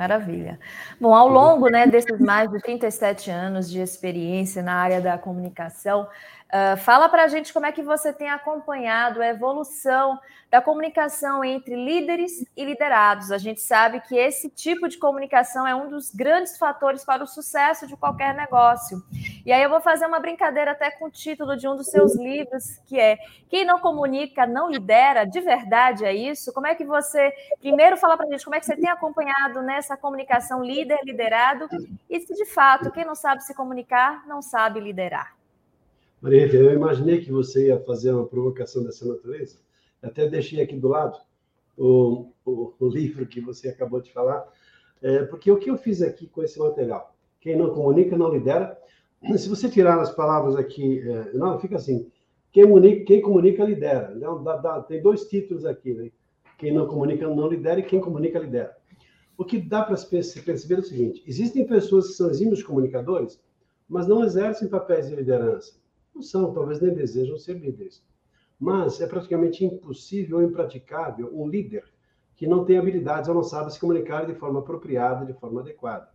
Maravilha. 0.00 0.58
Bom, 0.98 1.14
ao 1.14 1.28
longo 1.28 1.68
né, 1.68 1.86
desses 1.86 2.18
mais 2.18 2.50
de 2.50 2.58
37 2.60 3.30
anos 3.30 3.70
de 3.70 3.80
experiência 3.80 4.62
na 4.62 4.74
área 4.74 4.98
da 4.98 5.18
comunicação, 5.18 6.08
Uh, 6.50 6.76
fala 6.78 7.08
para 7.08 7.22
a 7.22 7.28
gente 7.28 7.52
como 7.52 7.66
é 7.66 7.70
que 7.70 7.80
você 7.80 8.12
tem 8.12 8.28
acompanhado 8.28 9.22
a 9.22 9.28
evolução 9.28 10.18
da 10.50 10.60
comunicação 10.60 11.44
entre 11.44 11.76
líderes 11.76 12.44
e 12.56 12.64
liderados. 12.64 13.30
A 13.30 13.38
gente 13.38 13.60
sabe 13.60 14.00
que 14.00 14.16
esse 14.16 14.50
tipo 14.50 14.88
de 14.88 14.98
comunicação 14.98 15.64
é 15.64 15.74
um 15.76 15.88
dos 15.88 16.12
grandes 16.12 16.58
fatores 16.58 17.04
para 17.04 17.22
o 17.22 17.26
sucesso 17.26 17.86
de 17.86 17.96
qualquer 17.96 18.34
negócio. 18.34 19.00
E 19.46 19.52
aí 19.52 19.62
eu 19.62 19.70
vou 19.70 19.80
fazer 19.80 20.06
uma 20.06 20.18
brincadeira 20.18 20.72
até 20.72 20.90
com 20.90 21.04
o 21.04 21.10
título 21.10 21.56
de 21.56 21.68
um 21.68 21.76
dos 21.76 21.86
seus 21.86 22.16
livros, 22.16 22.78
que 22.86 22.98
é 22.98 23.16
Quem 23.48 23.64
não 23.64 23.78
comunica 23.78 24.44
não 24.44 24.68
lidera. 24.68 25.24
De 25.24 25.40
verdade 25.40 26.04
é 26.04 26.12
isso? 26.12 26.52
Como 26.52 26.66
é 26.66 26.74
que 26.74 26.84
você, 26.84 27.32
primeiro, 27.60 27.96
fala 27.96 28.16
para 28.16 28.26
a 28.26 28.30
gente 28.30 28.44
como 28.44 28.56
é 28.56 28.60
que 28.60 28.66
você 28.66 28.76
tem 28.76 28.90
acompanhado 28.90 29.62
nessa 29.62 29.96
comunicação 29.96 30.64
líder-liderado 30.64 31.68
e 32.08 32.20
se 32.20 32.34
de 32.34 32.44
fato 32.46 32.90
quem 32.90 33.04
não 33.04 33.14
sabe 33.14 33.44
se 33.44 33.54
comunicar 33.54 34.26
não 34.26 34.42
sabe 34.42 34.80
liderar. 34.80 35.39
Maria, 36.20 36.46
eu 36.54 36.72
imaginei 36.72 37.20
que 37.20 37.32
você 37.32 37.68
ia 37.68 37.80
fazer 37.80 38.12
uma 38.12 38.26
provocação 38.26 38.84
dessa 38.84 39.06
natureza. 39.06 39.58
Até 40.02 40.28
deixei 40.28 40.60
aqui 40.60 40.76
do 40.76 40.88
lado 40.88 41.18
o, 41.76 42.30
o, 42.44 42.74
o 42.78 42.88
livro 42.88 43.26
que 43.26 43.40
você 43.40 43.68
acabou 43.68 44.02
de 44.02 44.12
falar. 44.12 44.46
É, 45.00 45.24
porque 45.24 45.50
o 45.50 45.58
que 45.58 45.70
eu 45.70 45.78
fiz 45.78 46.02
aqui 46.02 46.26
com 46.26 46.42
esse 46.42 46.58
material? 46.58 47.16
Quem 47.40 47.56
não 47.56 47.70
comunica 47.70 48.18
não 48.18 48.32
lidera. 48.32 48.78
Se 49.36 49.48
você 49.48 49.68
tirar 49.68 49.98
as 49.98 50.14
palavras 50.14 50.56
aqui, 50.56 51.00
é, 51.00 51.32
não, 51.32 51.58
fica 51.58 51.76
assim. 51.76 52.10
Quem 52.52 52.64
comunica, 52.64 53.04
quem 53.04 53.22
comunica 53.22 53.64
lidera. 53.64 54.12
Então, 54.14 54.42
dá, 54.42 54.56
dá, 54.56 54.82
tem 54.82 55.00
dois 55.00 55.24
títulos 55.24 55.64
aqui. 55.64 55.94
Né? 55.94 56.10
Quem 56.58 56.72
não 56.72 56.86
comunica 56.86 57.26
não 57.26 57.48
lidera 57.48 57.80
e 57.80 57.82
quem 57.82 57.98
comunica 57.98 58.38
lidera. 58.38 58.76
O 59.38 59.44
que 59.44 59.58
dá 59.58 59.82
para 59.82 59.96
perceber 59.96 60.74
é 60.74 60.80
o 60.80 60.82
seguinte: 60.82 61.24
existem 61.26 61.66
pessoas 61.66 62.08
que 62.08 62.12
são 62.12 62.28
exímios 62.28 62.62
comunicadores, 62.62 63.40
mas 63.88 64.06
não 64.06 64.22
exercem 64.22 64.68
papéis 64.68 65.08
de 65.08 65.16
liderança. 65.16 65.80
Não 66.14 66.22
são, 66.22 66.52
talvez 66.52 66.80
nem 66.80 66.92
desejam 66.92 67.38
ser 67.38 67.54
líderes. 67.54 68.02
Mas 68.58 69.00
é 69.00 69.06
praticamente 69.06 69.64
impossível 69.64 70.38
ou 70.38 70.42
impraticável 70.42 71.30
um 71.32 71.48
líder 71.48 71.84
que 72.36 72.46
não 72.46 72.64
tem 72.64 72.78
habilidades 72.78 73.28
ou 73.28 73.34
não 73.34 73.42
sabe 73.42 73.72
se 73.72 73.78
comunicar 73.78 74.26
de 74.26 74.34
forma 74.34 74.60
apropriada, 74.60 75.26
de 75.26 75.32
forma 75.34 75.60
adequada. 75.60 76.08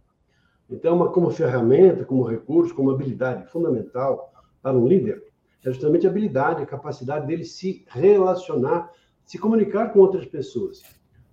Então, 0.69 0.95
uma, 0.95 1.11
como 1.11 1.29
ferramenta, 1.29 2.03
como 2.03 2.23
recurso, 2.23 2.73
como 2.73 2.89
habilidade 2.89 3.47
fundamental 3.51 4.33
para 4.61 4.77
um 4.77 4.87
líder, 4.87 5.23
é 5.63 5.71
justamente 5.71 6.07
a 6.07 6.09
habilidade, 6.09 6.63
a 6.63 6.65
capacidade 6.65 7.27
dele 7.27 7.43
se 7.43 7.85
relacionar, 7.87 8.91
se 9.23 9.37
comunicar 9.37 9.93
com 9.93 9.99
outras 9.99 10.25
pessoas. 10.25 10.81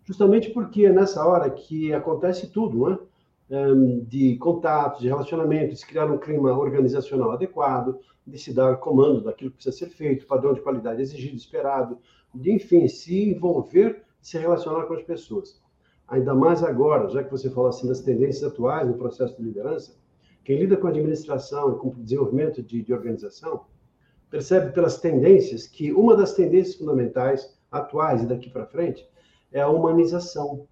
Justamente 0.04 0.50
porque 0.50 0.87
é 0.87 0.92
nessa 0.92 1.25
hora 1.25 1.49
que 1.49 1.92
acontece 1.92 2.50
tudo, 2.50 2.78
não 2.78 2.92
é? 2.92 2.99
De 4.06 4.37
contatos, 4.38 5.00
de 5.00 5.08
relacionamento, 5.08 5.75
de 5.75 5.87
criar 5.87 6.11
um 6.11 6.18
clima 6.18 6.56
organizacional 6.56 7.32
adequado, 7.32 7.99
de 8.26 8.38
se 8.38 8.52
dar 8.52 8.76
comando 8.76 9.22
daquilo 9.22 9.50
que 9.50 9.56
precisa 9.56 9.76
ser 9.76 9.90
feito, 9.90 10.26
padrão 10.26 10.54
de 10.54 10.61
qualidade 10.61 11.02
exigido, 11.02 11.37
esperado, 11.37 11.99
de, 12.34 12.52
enfim, 12.52 12.88
se 12.88 13.30
envolver, 13.30 14.04
se 14.20 14.38
relacionar 14.38 14.87
com 14.87 14.94
as 14.94 15.02
pessoas. 15.02 15.61
Ainda 16.08 16.34
mais 16.34 16.62
agora, 16.62 17.08
já 17.08 17.22
que 17.22 17.30
você 17.30 17.50
falou 17.50 17.68
assim 17.68 17.88
das 17.88 18.00
tendências 18.00 18.44
atuais 18.44 18.88
no 18.88 18.94
processo 18.94 19.37
de 19.37 19.42
liderança, 19.42 19.94
quem 20.44 20.58
lida 20.58 20.76
com 20.76 20.87
administração 20.87 21.72
e 21.72 21.78
com 21.78 21.90
desenvolvimento 21.90 22.62
de, 22.62 22.82
de 22.82 22.92
organização, 22.92 23.66
percebe 24.30 24.72
pelas 24.72 24.99
tendências 24.99 25.66
que 25.66 25.92
uma 25.92 26.16
das 26.16 26.34
tendências 26.34 26.76
fundamentais 26.76 27.58
atuais 27.70 28.22
e 28.22 28.26
daqui 28.26 28.50
para 28.50 28.66
frente 28.66 29.06
é 29.52 29.61
a 29.61 29.68
humanização, 29.68 30.66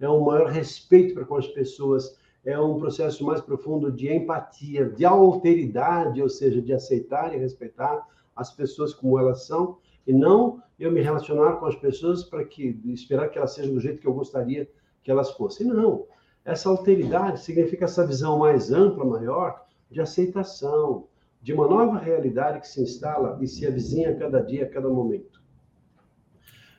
é 0.00 0.08
um 0.08 0.24
maior 0.24 0.48
respeito 0.48 1.14
para 1.14 1.24
com 1.24 1.36
as 1.36 1.46
pessoas, 1.48 2.18
é 2.44 2.58
um 2.58 2.78
processo 2.78 3.24
mais 3.24 3.40
profundo 3.40 3.90
de 3.90 4.12
empatia, 4.12 4.88
de 4.90 5.04
alteridade, 5.04 6.22
ou 6.22 6.28
seja, 6.28 6.60
de 6.60 6.72
aceitar 6.72 7.34
e 7.34 7.38
respeitar 7.38 8.06
as 8.34 8.54
pessoas 8.54 8.92
como 8.94 9.18
elas 9.18 9.46
são, 9.46 9.78
e 10.06 10.12
não 10.12 10.62
eu 10.78 10.92
me 10.92 11.00
relacionar 11.00 11.56
com 11.56 11.66
as 11.66 11.74
pessoas 11.76 12.22
para 12.22 12.44
que 12.44 12.80
esperar 12.86 13.30
que 13.30 13.38
elas 13.38 13.54
sejam 13.54 13.74
do 13.74 13.80
jeito 13.80 14.00
que 14.00 14.06
eu 14.06 14.12
gostaria 14.12 14.70
que 15.02 15.10
elas 15.10 15.30
fossem. 15.32 15.66
Não. 15.66 16.06
Essa 16.44 16.68
alteridade 16.68 17.40
significa 17.40 17.86
essa 17.86 18.06
visão 18.06 18.38
mais 18.38 18.70
ampla, 18.70 19.04
maior, 19.04 19.66
de 19.90 20.00
aceitação, 20.00 21.08
de 21.42 21.52
uma 21.52 21.66
nova 21.66 21.98
realidade 21.98 22.60
que 22.60 22.68
se 22.68 22.82
instala 22.82 23.38
e 23.40 23.46
se 23.46 23.66
avizinha 23.66 24.10
a 24.10 24.16
cada 24.16 24.40
dia, 24.40 24.64
a 24.64 24.68
cada 24.68 24.88
momento. 24.88 25.42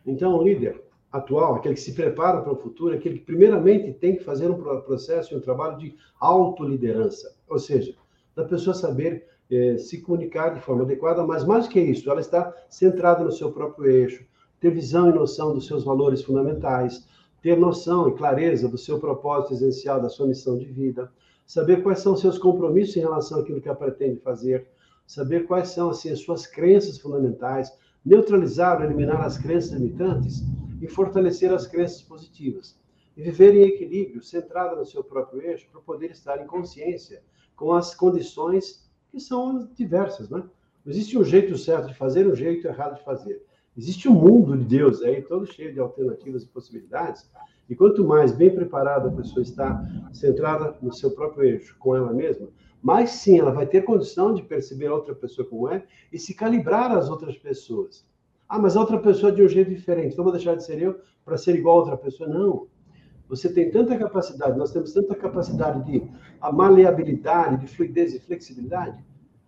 Então, 0.05 0.41
líder, 0.41 0.86
atual, 1.17 1.55
aquele 1.55 1.75
que 1.75 1.81
se 1.81 1.93
prepara 1.93 2.41
para 2.41 2.53
o 2.53 2.55
futuro, 2.55 2.95
aquele 2.95 3.19
que 3.19 3.25
primeiramente 3.25 3.93
tem 3.93 4.15
que 4.15 4.23
fazer 4.23 4.49
um 4.49 4.55
processo 4.81 5.33
e 5.33 5.37
um 5.37 5.41
trabalho 5.41 5.77
de 5.77 5.95
autoliderança, 6.19 7.35
ou 7.47 7.59
seja, 7.59 7.93
da 8.35 8.43
pessoa 8.43 8.73
saber 8.73 9.25
eh, 9.49 9.77
se 9.77 10.01
comunicar 10.01 10.53
de 10.53 10.59
forma 10.59 10.83
adequada, 10.83 11.25
mas 11.25 11.43
mais 11.43 11.67
que 11.67 11.79
isso, 11.79 12.09
ela 12.09 12.19
está 12.19 12.53
centrada 12.69 13.23
no 13.23 13.31
seu 13.31 13.51
próprio 13.51 13.89
eixo, 13.89 14.25
ter 14.59 14.71
visão 14.71 15.09
e 15.09 15.13
noção 15.13 15.53
dos 15.53 15.67
seus 15.67 15.83
valores 15.83 16.21
fundamentais, 16.21 17.07
ter 17.41 17.57
noção 17.57 18.09
e 18.09 18.13
clareza 18.13 18.67
do 18.67 18.77
seu 18.77 18.99
propósito 18.99 19.53
essencial, 19.53 20.01
da 20.01 20.09
sua 20.09 20.27
missão 20.27 20.57
de 20.57 20.65
vida, 20.65 21.11
saber 21.45 21.81
quais 21.81 21.99
são 21.99 22.15
seus 22.15 22.37
compromissos 22.37 22.97
em 22.97 23.01
relação 23.01 23.39
àquilo 23.39 23.61
que 23.61 23.67
ela 23.67 23.77
pretende 23.77 24.19
fazer, 24.19 24.67
saber 25.05 25.47
quais 25.47 25.69
são 25.69 25.89
assim, 25.89 26.11
as 26.11 26.19
suas 26.19 26.45
crenças 26.45 26.97
fundamentais, 26.97 27.71
neutralizar 28.05 28.77
ou 28.77 28.85
eliminar 28.85 29.21
as 29.21 29.37
crenças 29.37 29.71
limitantes 29.71 30.43
e 30.81 30.87
fortalecer 30.87 31.51
as 31.53 31.67
crenças 31.67 32.01
positivas. 32.01 32.79
E 33.15 33.21
viver 33.21 33.55
em 33.55 33.63
equilíbrio, 33.63 34.21
centrada 34.21 34.75
no 34.75 34.85
seu 34.85 35.03
próprio 35.03 35.41
eixo, 35.41 35.67
para 35.71 35.81
poder 35.81 36.11
estar 36.11 36.41
em 36.41 36.47
consciência 36.47 37.23
com 37.55 37.73
as 37.73 37.95
condições 37.95 38.87
que 39.09 39.19
são 39.19 39.67
diversas, 39.73 40.29
né? 40.29 40.43
Não 40.85 40.93
existe 40.93 41.17
um 41.17 41.23
jeito 41.23 41.57
certo 41.57 41.87
de 41.87 41.95
fazer 41.95 42.27
um 42.27 42.35
jeito 42.35 42.67
errado 42.67 42.95
de 42.95 43.03
fazer. 43.03 43.43
Existe 43.77 44.07
um 44.07 44.13
mundo 44.13 44.57
de 44.57 44.63
Deus 44.63 45.01
aí, 45.01 45.21
todo 45.21 45.45
cheio 45.45 45.73
de 45.73 45.79
alternativas 45.79 46.43
e 46.43 46.47
possibilidades. 46.47 47.29
E 47.69 47.75
quanto 47.75 48.05
mais 48.05 48.31
bem 48.31 48.49
preparada 48.49 49.09
a 49.09 49.11
pessoa 49.11 49.43
está, 49.43 49.83
centrada 50.13 50.77
no 50.81 50.93
seu 50.93 51.11
próprio 51.11 51.43
eixo, 51.43 51.75
com 51.77 51.95
ela 51.95 52.13
mesma, 52.13 52.47
mais 52.81 53.09
sim 53.09 53.37
ela 53.37 53.51
vai 53.51 53.67
ter 53.67 53.83
condição 53.83 54.33
de 54.33 54.41
perceber 54.43 54.87
a 54.87 54.95
outra 54.95 55.13
pessoa 55.13 55.47
como 55.47 55.67
é 55.67 55.83
e 56.11 56.17
se 56.17 56.33
calibrar 56.33 56.91
às 56.95 57.09
outras 57.09 57.37
pessoas. 57.37 58.06
Ah, 58.47 58.59
mas 58.59 58.77
a 58.77 58.79
outra 58.79 58.97
pessoa 58.99 59.31
de 59.31 59.43
um 59.43 59.47
jeito 59.47 59.69
diferente, 59.69 60.13
então 60.13 60.23
vou 60.23 60.31
deixar 60.31 60.55
de 60.55 60.63
ser 60.63 60.81
eu 60.81 60.99
para 61.25 61.37
ser 61.37 61.55
igual 61.55 61.77
a 61.77 61.79
outra 61.79 61.97
pessoa. 61.97 62.29
Não. 62.29 62.67
Você 63.27 63.51
tem 63.51 63.69
tanta 63.69 63.97
capacidade, 63.97 64.57
nós 64.57 64.71
temos 64.71 64.93
tanta 64.93 65.13
capacidade 65.13 65.83
de 65.83 66.09
maleabilidade, 66.53 67.57
de 67.57 67.67
fluidez 67.67 68.13
e 68.13 68.19
flexibilidade, 68.19 69.03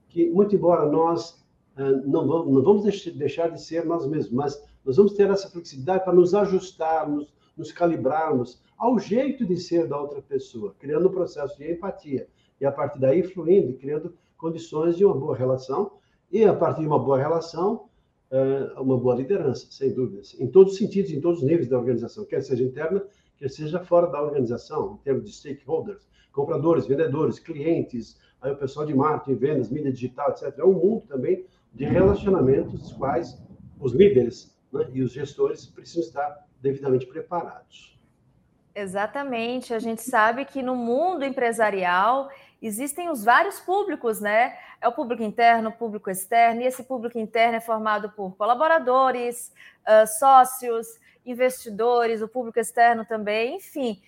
que, 0.09 0.29
muito 0.29 0.53
embora 0.55 0.85
nós 0.85 1.45
ah, 1.77 1.91
não 2.05 2.27
vamos, 2.27 2.53
não 2.53 2.61
vamos 2.61 2.83
deixar 3.15 3.49
de 3.49 3.61
ser 3.61 3.85
nós 3.85 4.05
mesmos, 4.05 4.33
mas 4.33 4.69
nós 4.83 4.97
vamos 4.97 5.13
ter 5.13 5.29
essa 5.29 5.49
flexibilidade 5.49 6.03
para 6.03 6.13
nos 6.13 6.33
ajustarmos, 6.33 7.33
nos 7.55 7.71
calibrarmos 7.71 8.61
ao 8.77 8.97
jeito 8.97 9.45
de 9.45 9.57
ser 9.57 9.87
da 9.87 9.99
outra 9.99 10.21
pessoa, 10.21 10.75
criando 10.79 11.07
um 11.07 11.11
processo 11.11 11.57
de 11.57 11.71
empatia. 11.71 12.27
E 12.59 12.65
a 12.65 12.71
partir 12.71 12.99
daí, 12.99 13.23
fluindo 13.23 13.73
criando 13.73 14.13
condições 14.37 14.95
de 14.97 15.05
uma 15.05 15.13
boa 15.13 15.35
relação. 15.35 15.91
E 16.31 16.43
a 16.45 16.53
partir 16.53 16.81
de 16.81 16.87
uma 16.87 16.97
boa 16.97 17.17
relação, 17.17 17.88
eh, 18.31 18.73
uma 18.77 18.97
boa 18.97 19.15
liderança, 19.15 19.67
sem 19.71 19.93
dúvidas, 19.93 20.35
em 20.39 20.47
todos 20.47 20.73
os 20.73 20.79
sentidos, 20.79 21.11
em 21.11 21.19
todos 21.19 21.39
os 21.39 21.45
níveis 21.45 21.67
da 21.67 21.77
organização, 21.77 22.25
quer 22.25 22.41
seja 22.41 22.63
interna, 22.63 23.03
quer 23.37 23.49
seja 23.49 23.79
fora 23.79 24.07
da 24.07 24.21
organização, 24.21 24.99
em 24.99 25.03
termos 25.03 25.25
de 25.25 25.31
stakeholders, 25.31 26.07
compradores, 26.31 26.85
vendedores, 26.85 27.39
clientes, 27.39 28.19
aí 28.41 28.51
o 28.51 28.55
pessoal 28.55 28.85
de 28.85 28.93
marketing, 28.93 29.35
vendas, 29.37 29.69
mídia 29.69 29.91
digital, 29.91 30.29
etc. 30.29 30.57
É 30.57 30.63
um 30.63 30.73
mundo 30.73 31.03
também 31.07 31.45
de 31.73 31.85
relacionamentos, 31.85 32.79
dos 32.79 32.93
quais 32.93 33.41
os 33.79 33.93
líderes 33.93 34.55
né, 34.71 34.87
e 34.93 35.01
os 35.01 35.11
gestores 35.11 35.65
precisam 35.65 36.03
estar 36.03 36.47
devidamente 36.61 37.05
preparados. 37.05 37.97
Exatamente. 38.75 39.73
A 39.73 39.79
gente 39.79 40.01
sabe 40.01 40.45
que 40.45 40.61
no 40.61 40.75
mundo 40.75 41.25
empresarial 41.25 42.29
existem 42.61 43.09
os 43.09 43.23
vários 43.23 43.59
públicos, 43.59 44.19
né? 44.19 44.53
É 44.81 44.87
o 44.87 44.91
público 44.91 45.23
interno, 45.23 45.69
o 45.69 45.73
público 45.73 46.09
externo, 46.09 46.61
e 46.61 46.65
esse 46.65 46.83
público 46.83 47.17
interno 47.17 47.57
é 47.57 47.59
formado 47.59 48.11
por 48.11 48.35
colaboradores, 48.37 49.53
uh, 49.81 50.07
sócios, 50.07 50.87
investidores, 51.25 52.21
o 52.21 52.27
público 52.27 52.59
externo 52.59 53.05
também, 53.05 53.57
enfim. 53.57 54.01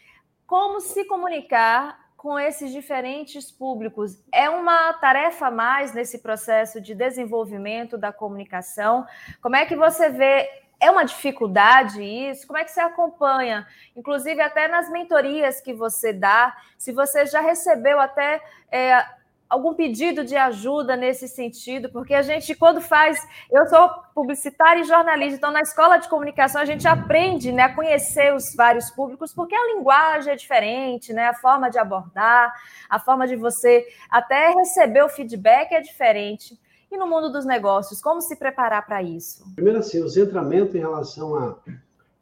Como 0.47 0.79
se 0.79 1.05
comunicar 1.05 1.99
com 2.15 2.37
esses 2.37 2.71
diferentes 2.71 3.51
públicos? 3.51 4.23
É 4.31 4.49
uma 4.49 4.93
tarefa 4.93 5.47
a 5.47 5.51
mais 5.51 5.91
nesse 5.91 6.19
processo 6.19 6.79
de 6.79 6.93
desenvolvimento 6.93 7.97
da 7.97 8.13
comunicação? 8.13 9.05
Como 9.41 9.55
é 9.55 9.65
que 9.65 9.75
você 9.75 10.09
vê 10.09 10.47
é 10.79 10.89
uma 10.89 11.03
dificuldade 11.03 12.03
isso? 12.03 12.47
Como 12.47 12.57
é 12.57 12.63
que 12.63 12.71
você 12.71 12.81
acompanha? 12.81 13.67
Inclusive, 13.95 14.41
até 14.41 14.67
nas 14.67 14.89
mentorias 14.89 15.61
que 15.61 15.73
você 15.73 16.11
dá, 16.11 16.57
se 16.75 16.91
você 16.91 17.25
já 17.27 17.39
recebeu 17.39 17.99
até 17.99 18.41
é, 18.71 19.05
algum 19.51 19.73
pedido 19.73 20.23
de 20.23 20.37
ajuda 20.37 20.95
nesse 20.95 21.27
sentido, 21.27 21.91
porque 21.91 22.13
a 22.13 22.21
gente, 22.21 22.55
quando 22.55 22.79
faz. 22.79 23.19
Eu 23.51 23.67
sou 23.67 23.89
publicitária 24.15 24.79
e 24.81 24.85
jornalista, 24.85 25.35
então 25.35 25.51
na 25.51 25.59
escola 25.59 25.97
de 25.97 26.07
comunicação 26.07 26.61
a 26.61 26.65
gente 26.65 26.87
aprende 26.87 27.51
né, 27.51 27.63
a 27.63 27.75
conhecer 27.75 28.33
os 28.33 28.55
vários 28.55 28.89
públicos, 28.89 29.33
porque 29.33 29.53
a 29.53 29.75
linguagem 29.75 30.31
é 30.31 30.35
diferente, 30.37 31.11
né, 31.11 31.27
a 31.27 31.33
forma 31.33 31.69
de 31.69 31.77
abordar, 31.77 32.53
a 32.89 32.97
forma 32.97 33.27
de 33.27 33.35
você 33.35 33.85
até 34.09 34.53
receber 34.53 35.03
o 35.03 35.09
feedback 35.09 35.73
é 35.73 35.81
diferente. 35.81 36.57
E 36.89 36.97
no 36.97 37.05
mundo 37.05 37.29
dos 37.29 37.45
negócios, 37.45 38.01
como 38.01 38.21
se 38.21 38.37
preparar 38.37 38.85
para 38.85 39.03
isso? 39.03 39.43
Primeiro, 39.55 39.79
assim, 39.79 40.01
o 40.01 40.09
centramento 40.09 40.77
em 40.77 40.81
relação 40.81 41.35
a, 41.35 41.57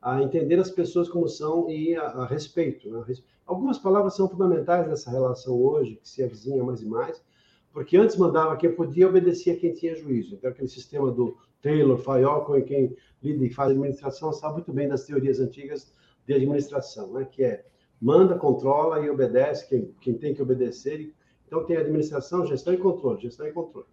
a 0.02 0.22
entender 0.22 0.60
as 0.60 0.72
pessoas 0.72 1.08
como 1.08 1.28
são 1.28 1.70
e 1.70 1.96
a, 1.96 2.06
a 2.06 2.26
respeito. 2.26 2.90
Né? 2.90 3.04
Algumas 3.50 3.80
palavras 3.80 4.16
são 4.16 4.30
fundamentais 4.30 4.88
nessa 4.88 5.10
relação 5.10 5.60
hoje, 5.60 5.96
que 5.96 6.08
se 6.08 6.22
avizinha 6.22 6.64
mais 6.64 6.84
e 6.84 6.86
mais, 6.86 7.20
porque 7.74 7.98
antes 7.98 8.16
mandava 8.16 8.56
quem 8.56 8.72
podia, 8.72 9.10
obedecia 9.10 9.58
quem 9.58 9.74
tinha 9.74 9.96
juízo. 9.96 10.36
Então, 10.36 10.52
aquele 10.52 10.68
sistema 10.68 11.12
do 11.12 11.36
Taylor, 11.60 11.98
Fayol, 11.98 12.56
em 12.60 12.64
quem 12.64 12.96
lida 13.24 13.44
e 13.44 13.50
faz 13.50 13.72
administração, 13.72 14.32
sabe 14.32 14.54
muito 14.54 14.72
bem 14.72 14.88
das 14.88 15.04
teorias 15.04 15.40
antigas 15.40 15.92
de 16.28 16.34
administração, 16.36 17.12
né? 17.14 17.26
que 17.26 17.44
é 17.44 17.66
manda, 18.00 18.38
controla 18.38 19.00
e 19.04 19.10
obedece 19.10 19.68
quem, 19.68 19.96
quem 20.00 20.14
tem 20.14 20.36
que 20.36 20.44
obedecer. 20.44 21.12
Então, 21.48 21.66
tem 21.66 21.76
administração, 21.76 22.46
gestão 22.46 22.72
e 22.72 22.78
controle, 22.78 23.20
gestão 23.20 23.48
e 23.48 23.52
controle. 23.52 23.88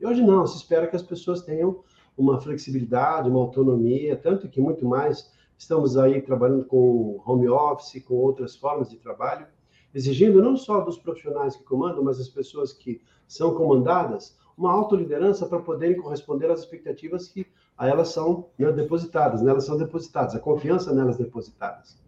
E 0.00 0.06
hoje 0.06 0.22
não, 0.22 0.46
se 0.46 0.56
espera 0.56 0.86
que 0.86 0.96
as 0.96 1.02
pessoas 1.02 1.42
tenham 1.42 1.84
uma 2.16 2.40
flexibilidade, 2.40 3.28
uma 3.28 3.40
autonomia, 3.40 4.16
tanto 4.16 4.48
que 4.48 4.58
muito 4.58 4.86
mais 4.86 5.30
estamos 5.56 5.96
aí 5.96 6.20
trabalhando 6.20 6.64
com 6.64 7.20
home 7.24 7.48
office, 7.48 8.02
com 8.04 8.14
outras 8.14 8.56
formas 8.56 8.90
de 8.90 8.96
trabalho, 8.96 9.46
exigindo 9.94 10.42
não 10.42 10.56
só 10.56 10.80
dos 10.80 10.98
profissionais 10.98 11.56
que 11.56 11.64
comandam, 11.64 12.02
mas 12.02 12.18
das 12.18 12.28
pessoas 12.28 12.72
que 12.72 13.00
são 13.26 13.54
comandadas, 13.54 14.36
uma 14.56 14.72
autoliderança 14.72 15.46
para 15.46 15.60
poderem 15.60 16.00
corresponder 16.00 16.50
às 16.50 16.60
expectativas 16.60 17.28
que 17.28 17.46
a 17.76 17.88
elas 17.88 18.08
são 18.08 18.48
né, 18.58 18.70
depositadas, 18.70 19.42
nelas 19.42 19.64
são 19.64 19.76
depositadas, 19.76 20.34
a 20.34 20.40
confiança 20.40 20.94
nelas 20.94 21.16
depositadas. 21.16 22.00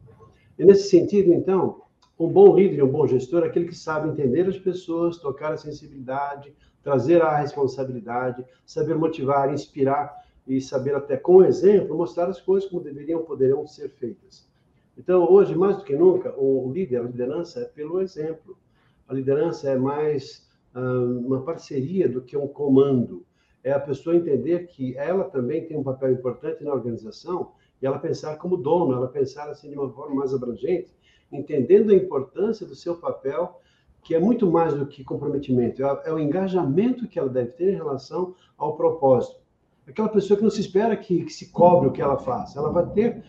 E 0.58 0.64
nesse 0.64 0.88
sentido, 0.88 1.32
então, 1.32 1.82
um 2.18 2.28
bom 2.28 2.54
líder 2.54 2.82
um 2.84 2.88
bom 2.88 3.06
gestor 3.06 3.42
é 3.42 3.46
aquele 3.46 3.66
que 3.66 3.74
sabe 3.74 4.08
entender 4.08 4.48
as 4.48 4.58
pessoas, 4.58 5.16
tocar 5.16 5.52
a 5.52 5.56
sensibilidade, 5.56 6.54
trazer 6.82 7.22
a 7.22 7.36
responsabilidade, 7.36 8.44
saber 8.64 8.94
motivar, 8.94 9.52
inspirar 9.52 10.23
e 10.46 10.60
saber 10.60 10.94
até 10.94 11.16
com 11.16 11.42
exemplo 11.42 11.96
mostrar 11.96 12.28
as 12.28 12.40
coisas 12.40 12.68
como 12.68 12.82
deveriam, 12.82 13.22
poderiam 13.22 13.66
ser 13.66 13.88
feitas. 13.90 14.48
Então, 14.96 15.28
hoje, 15.30 15.54
mais 15.54 15.76
do 15.76 15.84
que 15.84 15.96
nunca, 15.96 16.34
o 16.38 16.70
líder, 16.72 16.98
a 16.98 17.02
liderança 17.02 17.60
é 17.60 17.64
pelo 17.64 18.00
exemplo. 18.00 18.56
A 19.08 19.14
liderança 19.14 19.70
é 19.70 19.76
mais 19.76 20.44
uma 20.74 21.42
parceria 21.42 22.08
do 22.08 22.20
que 22.20 22.36
um 22.36 22.48
comando. 22.48 23.24
É 23.62 23.72
a 23.72 23.80
pessoa 23.80 24.16
entender 24.16 24.66
que 24.66 24.96
ela 24.96 25.24
também 25.24 25.64
tem 25.66 25.76
um 25.76 25.82
papel 25.82 26.12
importante 26.12 26.64
na 26.64 26.72
organização 26.72 27.52
e 27.80 27.86
ela 27.86 27.98
pensar 27.98 28.36
como 28.36 28.56
dono, 28.56 28.92
ela 28.92 29.08
pensar 29.08 29.48
assim 29.48 29.70
de 29.70 29.78
uma 29.78 29.90
forma 29.90 30.16
mais 30.16 30.34
abrangente, 30.34 30.94
entendendo 31.32 31.90
a 31.90 31.94
importância 31.94 32.66
do 32.66 32.74
seu 32.74 32.96
papel, 32.96 33.60
que 34.02 34.14
é 34.14 34.18
muito 34.18 34.50
mais 34.50 34.74
do 34.74 34.86
que 34.86 35.02
comprometimento, 35.02 35.82
é, 35.82 36.02
é 36.06 36.12
o 36.12 36.18
engajamento 36.18 37.08
que 37.08 37.18
ela 37.18 37.28
deve 37.28 37.52
ter 37.52 37.72
em 37.72 37.76
relação 37.76 38.34
ao 38.58 38.76
propósito. 38.76 39.43
Aquela 39.86 40.08
pessoa 40.08 40.36
que 40.36 40.42
não 40.42 40.50
se 40.50 40.60
espera 40.60 40.96
que, 40.96 41.24
que 41.24 41.32
se 41.32 41.50
cobre 41.50 41.88
o 41.88 41.92
que 41.92 42.00
ela 42.00 42.16
faz, 42.16 42.56
ela 42.56 42.72
vai 42.72 42.86
ter, 42.90 43.22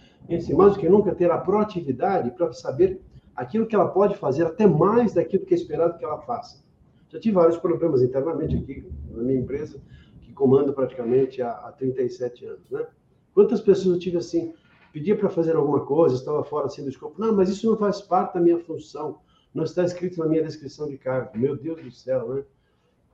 mais 0.56 0.74
do 0.74 0.80
que 0.80 0.88
nunca, 0.88 1.14
ter 1.14 1.30
a 1.30 1.38
proatividade 1.38 2.32
para 2.32 2.52
saber 2.54 3.02
aquilo 3.36 3.68
que 3.68 3.76
ela 3.76 3.90
pode 3.90 4.16
fazer, 4.16 4.46
até 4.46 4.66
mais 4.66 5.14
daquilo 5.14 5.46
que 5.46 5.54
é 5.54 5.58
esperado 5.58 5.98
que 5.98 6.06
ela 6.06 6.20
faça. 6.22 6.64
Já 7.10 7.20
tive 7.20 7.36
vários 7.36 7.58
problemas 7.58 8.02
internamente 8.02 8.56
aqui 8.56 8.88
na 9.12 9.24
minha 9.24 9.40
empresa, 9.40 9.82
que 10.22 10.32
comando 10.32 10.74
praticamente 10.74 11.42
há, 11.42 11.52
há 11.52 11.72
37 11.74 12.46
anos, 12.46 12.72
né? 12.72 12.88
Quantas 13.34 13.60
pessoas 13.60 13.96
eu 13.96 14.00
tive 14.00 14.18
assim, 14.18 14.54
pedia 14.94 15.18
para 15.18 15.30
fazer 15.30 15.58
alguma 15.58 15.86
coisa, 15.86 16.16
estava 16.16 16.42
fora 16.44 16.68
assim 16.68 16.84
do 16.84 16.90
escopo, 16.90 17.20
não, 17.20 17.36
mas 17.36 17.50
isso 17.50 17.70
não 17.70 17.78
faz 17.78 18.02
parte 18.02 18.36
da 18.36 18.40
minha 18.40 18.58
função, 18.60 19.20
não 19.54 19.66
está 19.66 19.84
escrito 19.84 20.20
na 20.20 20.26
minha 20.26 20.42
descrição 20.42 20.88
de 20.88 20.98
cargo. 20.98 21.38
Meu 21.38 21.56
Deus 21.58 21.82
do 21.82 21.92
céu, 21.92 22.34
né? 22.34 22.44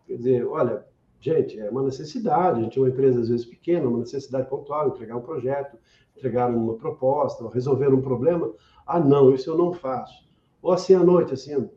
Quer 0.05 0.17
dizer, 0.17 0.47
olha, 0.47 0.85
gente, 1.21 1.59
é 1.59 1.69
uma 1.69 1.83
necessidade, 1.83 2.59
a 2.59 2.63
gente 2.63 2.77
é 2.77 2.81
uma 2.81 2.89
empresa 2.89 3.21
às 3.21 3.29
vezes 3.29 3.45
pequena, 3.45 3.87
uma 3.87 3.99
necessidade 3.99 4.49
pontual, 4.49 4.89
entregar 4.89 5.15
um 5.15 5.21
projeto, 5.21 5.77
entregar 6.17 6.49
uma 6.49 6.73
proposta, 6.73 7.47
resolver 7.49 7.93
um 7.93 8.01
problema. 8.01 8.51
Ah, 8.85 8.99
não, 8.99 9.33
isso 9.33 9.49
eu 9.49 9.57
não 9.57 9.71
faço. 9.71 10.27
Ou 10.61 10.71
assim 10.71 10.95
à 10.95 11.03
noite, 11.03 11.33
assim, 11.33 11.69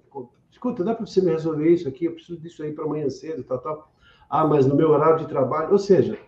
escuta, 0.51 0.83
dá 0.83 0.95
para 0.95 1.07
você 1.07 1.21
me 1.21 1.31
resolver 1.31 1.71
isso 1.71 1.87
aqui? 1.87 2.07
Eu 2.07 2.15
preciso 2.15 2.41
disso 2.41 2.63
aí 2.63 2.73
para 2.73 2.85
amanhã 2.85 3.09
cedo, 3.11 3.45
tal, 3.45 3.59
tal. 3.59 3.93
Ah, 4.29 4.47
mas 4.47 4.67
no 4.67 4.75
meu 4.75 4.91
horário 4.91 5.19
de 5.19 5.29
trabalho. 5.29 5.73
Ou 5.73 5.79
seja, 5.79 6.19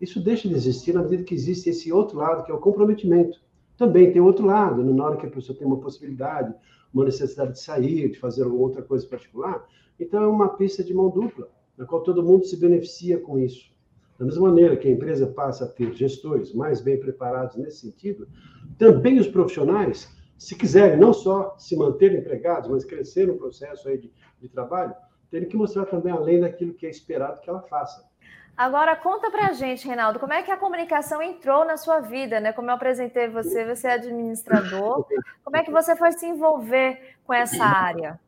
isso 0.00 0.22
deixa 0.22 0.48
de 0.48 0.54
existir 0.54 0.94
na 0.94 1.02
medida 1.02 1.24
que 1.24 1.34
existe 1.34 1.68
esse 1.68 1.92
outro 1.92 2.18
lado, 2.18 2.44
que 2.44 2.50
é 2.50 2.54
o 2.54 2.58
comprometimento. 2.58 3.40
Também 3.76 4.12
tem 4.12 4.20
outro 4.20 4.46
lado, 4.46 4.82
né? 4.82 4.92
na 4.92 5.04
hora 5.04 5.16
que 5.16 5.26
a 5.26 5.30
pessoa 5.30 5.56
tem 5.56 5.66
uma 5.66 5.78
possibilidade, 5.78 6.54
uma 6.92 7.04
necessidade 7.04 7.52
de 7.52 7.60
sair, 7.60 8.10
de 8.10 8.18
fazer 8.18 8.44
alguma 8.44 8.62
outra 8.62 8.82
coisa 8.82 9.06
particular. 9.06 9.66
Então, 9.98 10.22
é 10.22 10.26
uma 10.26 10.50
pista 10.50 10.82
de 10.82 10.94
mão 10.94 11.10
dupla, 11.10 11.48
na 11.80 11.86
qual 11.86 12.02
todo 12.02 12.22
mundo 12.22 12.44
se 12.44 12.58
beneficia 12.58 13.18
com 13.18 13.38
isso. 13.38 13.72
Da 14.18 14.26
mesma 14.26 14.48
maneira 14.48 14.76
que 14.76 14.86
a 14.86 14.90
empresa 14.90 15.26
passa 15.26 15.64
a 15.64 15.66
ter 15.66 15.90
gestores 15.94 16.52
mais 16.52 16.82
bem 16.82 17.00
preparados 17.00 17.56
nesse 17.56 17.78
sentido, 17.78 18.28
também 18.76 19.18
os 19.18 19.26
profissionais 19.26 20.14
se 20.36 20.54
quiserem 20.54 20.98
não 20.98 21.14
só 21.14 21.54
se 21.58 21.74
manter 21.74 22.14
empregados, 22.14 22.68
mas 22.68 22.84
crescer 22.84 23.26
no 23.26 23.38
processo 23.38 23.88
aí 23.88 23.96
de, 23.96 24.12
de 24.38 24.48
trabalho, 24.48 24.94
terem 25.30 25.48
que 25.48 25.56
mostrar 25.56 25.86
também 25.86 26.12
além 26.12 26.40
daquilo 26.40 26.74
que 26.74 26.84
é 26.84 26.90
esperado 26.90 27.40
que 27.40 27.48
ela 27.48 27.62
faça. 27.62 28.06
Agora 28.54 28.94
conta 28.94 29.30
pra 29.30 29.54
gente, 29.54 29.88
Reinaldo, 29.88 30.18
como 30.18 30.34
é 30.34 30.42
que 30.42 30.50
a 30.50 30.58
comunicação 30.58 31.22
entrou 31.22 31.64
na 31.64 31.78
sua 31.78 32.00
vida, 32.00 32.40
né? 32.40 32.52
Como 32.52 32.70
eu 32.70 32.74
apresentei 32.74 33.26
você, 33.28 33.64
você 33.64 33.88
é 33.88 33.92
administrador, 33.92 35.06
como 35.42 35.56
é 35.56 35.62
que 35.62 35.70
você 35.70 35.96
foi 35.96 36.12
se 36.12 36.26
envolver 36.26 37.16
com 37.24 37.32
essa 37.32 37.64
área? 37.64 38.20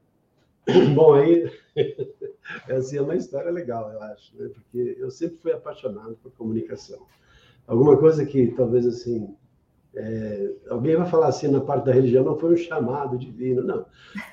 Bom, 0.94 1.14
aí 1.14 1.50
essa 2.68 2.96
é 2.96 3.00
uma 3.00 3.14
história 3.14 3.50
legal, 3.50 3.90
eu 3.92 4.02
acho, 4.02 4.36
né? 4.36 4.50
Porque 4.52 4.96
eu 4.98 5.10
sempre 5.10 5.36
fui 5.38 5.52
apaixonado 5.52 6.16
por 6.22 6.32
comunicação. 6.32 7.00
Alguma 7.66 7.96
coisa 7.96 8.24
que 8.26 8.48
talvez 8.48 8.86
assim 8.86 9.34
é, 9.94 10.52
alguém 10.70 10.96
vai 10.96 11.06
falar 11.06 11.28
assim 11.28 11.48
na 11.48 11.60
parte 11.60 11.84
da 11.84 11.92
religião, 11.92 12.24
não 12.24 12.38
foi 12.38 12.54
um 12.54 12.56
chamado 12.56 13.18
divino, 13.18 13.62
não. 13.62 13.84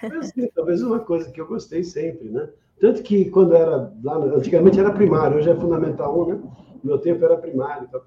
Mas 0.01 0.29
assim, 0.29 0.47
talvez 0.55 0.81
uma 0.81 0.99
coisa 0.99 1.29
que 1.29 1.39
eu 1.39 1.47
gostei 1.47 1.83
sempre, 1.83 2.29
né? 2.29 2.49
Tanto 2.79 3.03
que 3.03 3.29
quando 3.29 3.53
era 3.53 3.93
lá, 4.01 4.17
antigamente 4.17 4.79
era 4.79 4.91
primário, 4.93 5.37
hoje 5.37 5.49
é 5.49 5.55
fundamental 5.55 6.17
1, 6.21 6.27
né? 6.27 6.41
Meu 6.81 6.97
tempo 6.97 7.25
era 7.25 7.35
primário. 7.35 7.87
Então, 7.89 8.01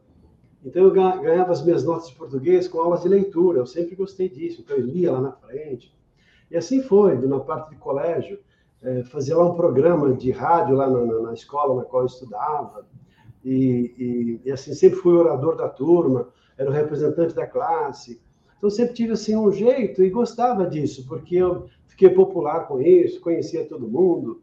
então 0.64 0.84
eu 0.84 0.90
ganhava 0.90 1.52
as 1.52 1.62
minhas 1.62 1.84
notas 1.84 2.08
de 2.08 2.14
português 2.14 2.68
com 2.68 2.80
aulas 2.80 3.02
de 3.02 3.08
leitura, 3.08 3.58
eu 3.58 3.66
sempre 3.66 3.94
gostei 3.94 4.28
disso, 4.28 4.62
então 4.62 4.76
eu 4.76 4.86
lia 4.86 5.12
lá 5.12 5.20
na 5.20 5.32
frente. 5.32 5.94
E 6.50 6.56
assim 6.56 6.82
foi, 6.82 7.16
na 7.26 7.40
parte 7.40 7.70
de 7.70 7.76
colégio, 7.76 8.38
é, 8.82 9.04
fazia 9.04 9.36
lá 9.36 9.44
um 9.44 9.54
programa 9.54 10.12
de 10.12 10.30
rádio 10.30 10.74
lá 10.74 10.88
na, 10.88 11.04
na, 11.22 11.32
escola 11.32 11.76
na 11.76 11.84
qual 11.84 12.02
eu 12.02 12.06
estudava, 12.06 12.86
e, 13.44 14.40
e, 14.44 14.48
e 14.48 14.52
assim 14.52 14.74
sempre 14.74 14.98
fui 14.98 15.14
orador 15.14 15.56
da 15.56 15.68
turma, 15.68 16.28
era 16.56 16.68
o 16.68 16.72
representante 16.72 17.34
da 17.34 17.46
classe. 17.46 18.20
Então 18.56 18.70
sempre 18.70 18.94
tive 18.94 19.12
assim 19.12 19.36
um 19.36 19.50
jeito 19.50 20.02
e 20.02 20.10
gostava 20.10 20.66
disso, 20.66 21.06
porque 21.08 21.36
eu 21.36 21.66
fiquei 21.86 22.10
popular 22.10 22.66
com 22.66 22.80
isso, 22.80 23.20
conhecia 23.20 23.66
todo 23.66 23.88
mundo. 23.88 24.42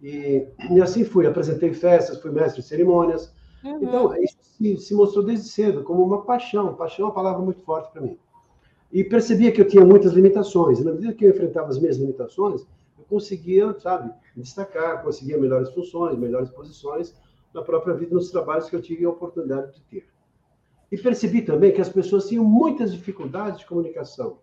E, 0.00 0.46
e 0.70 0.80
assim 0.80 1.04
fui, 1.04 1.26
apresentei 1.26 1.72
festas, 1.74 2.20
fui 2.20 2.30
mestre 2.30 2.62
de 2.62 2.68
cerimônias. 2.68 3.32
Uhum. 3.64 3.82
Então, 3.82 4.14
isso 4.22 4.36
se, 4.40 4.76
se, 4.76 4.94
mostrou 4.94 5.24
desde 5.24 5.48
cedo 5.48 5.82
como 5.82 6.02
uma 6.02 6.22
paixão. 6.22 6.74
Paixão 6.74 7.06
é 7.06 7.08
uma 7.08 7.14
palavra 7.14 7.42
muito 7.42 7.60
forte 7.62 7.92
para 7.92 8.02
mim. 8.02 8.16
E 8.92 9.04
percebia 9.04 9.52
que 9.52 9.60
eu 9.60 9.66
tinha 9.68 9.84
muitas 9.84 10.12
limitações. 10.12 10.78
E 10.78 10.84
na 10.84 10.92
medida 10.92 11.12
que 11.12 11.24
eu 11.24 11.30
enfrentava 11.30 11.68
as 11.68 11.78
minhas 11.78 11.96
limitações, 11.96 12.66
conseguia, 13.08 13.74
sabe, 13.80 14.12
destacar, 14.36 15.02
conseguia 15.02 15.38
melhores 15.38 15.70
funções, 15.70 16.18
melhores 16.18 16.50
posições 16.50 17.14
na 17.54 17.62
própria 17.62 17.94
vida, 17.94 18.14
nos 18.14 18.30
trabalhos 18.30 18.68
que 18.68 18.76
eu 18.76 18.82
tive 18.82 19.04
a 19.04 19.10
oportunidade 19.10 19.74
de 19.74 19.80
ter. 19.82 20.06
E 20.90 20.96
percebi 20.96 21.42
também 21.42 21.72
que 21.72 21.80
as 21.80 21.88
pessoas 21.88 22.28
tinham 22.28 22.44
muitas 22.44 22.92
dificuldades 22.92 23.60
de 23.60 23.66
comunicação. 23.66 24.38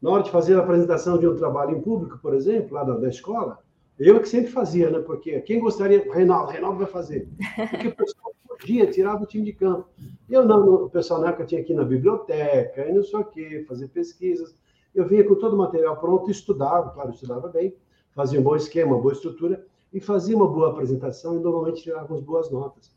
Na 0.00 0.10
hora 0.10 0.22
de 0.22 0.30
fazer 0.30 0.54
a 0.56 0.60
apresentação 0.60 1.18
de 1.18 1.28
um 1.28 1.36
trabalho 1.36 1.76
em 1.76 1.80
público, 1.80 2.18
por 2.18 2.34
exemplo, 2.34 2.74
lá 2.74 2.84
da, 2.84 3.08
escola, 3.08 3.58
eu 3.98 4.18
que 4.20 4.28
sempre 4.28 4.50
fazia, 4.50 4.90
né? 4.90 4.98
Porque 5.00 5.40
quem 5.40 5.60
gostaria, 5.60 6.10
Reinaldo, 6.12 6.52
Reinaldo 6.52 6.78
vai 6.78 6.86
fazer. 6.86 7.28
Porque 7.70 7.88
o 7.88 7.96
pessoal 7.96 8.34
podia, 8.48 8.90
tirava 8.90 9.22
o 9.22 9.26
time 9.26 9.44
de 9.44 9.52
campo. 9.52 9.86
Eu 10.28 10.44
não, 10.44 10.84
o 10.84 10.90
pessoal 10.90 11.20
na 11.20 11.28
época 11.28 11.44
tinha 11.44 11.60
aqui 11.60 11.74
na 11.74 11.84
biblioteca, 11.84 12.88
e 12.88 12.92
não 12.92 13.02
sei 13.02 13.20
o 13.20 13.24
quê, 13.24 13.64
fazer 13.68 13.88
pesquisas. 13.88 14.54
Eu 14.94 15.06
vinha 15.06 15.24
com 15.24 15.34
todo 15.34 15.54
o 15.54 15.58
material 15.58 15.96
pronto, 15.98 16.30
estudava, 16.30 16.90
claro, 16.90 17.10
estudava 17.10 17.48
bem, 17.48 17.74
fazia 18.20 18.38
um 18.38 18.42
bom 18.42 18.54
esquema, 18.54 18.92
uma 18.92 19.00
boa 19.00 19.14
estrutura, 19.14 19.64
e 19.90 19.98
fazia 19.98 20.36
uma 20.36 20.46
boa 20.46 20.70
apresentação, 20.72 21.36
e 21.36 21.40
normalmente 21.40 21.82
tirava 21.82 22.12
umas 22.12 22.20
boas 22.22 22.50
notas. 22.50 22.94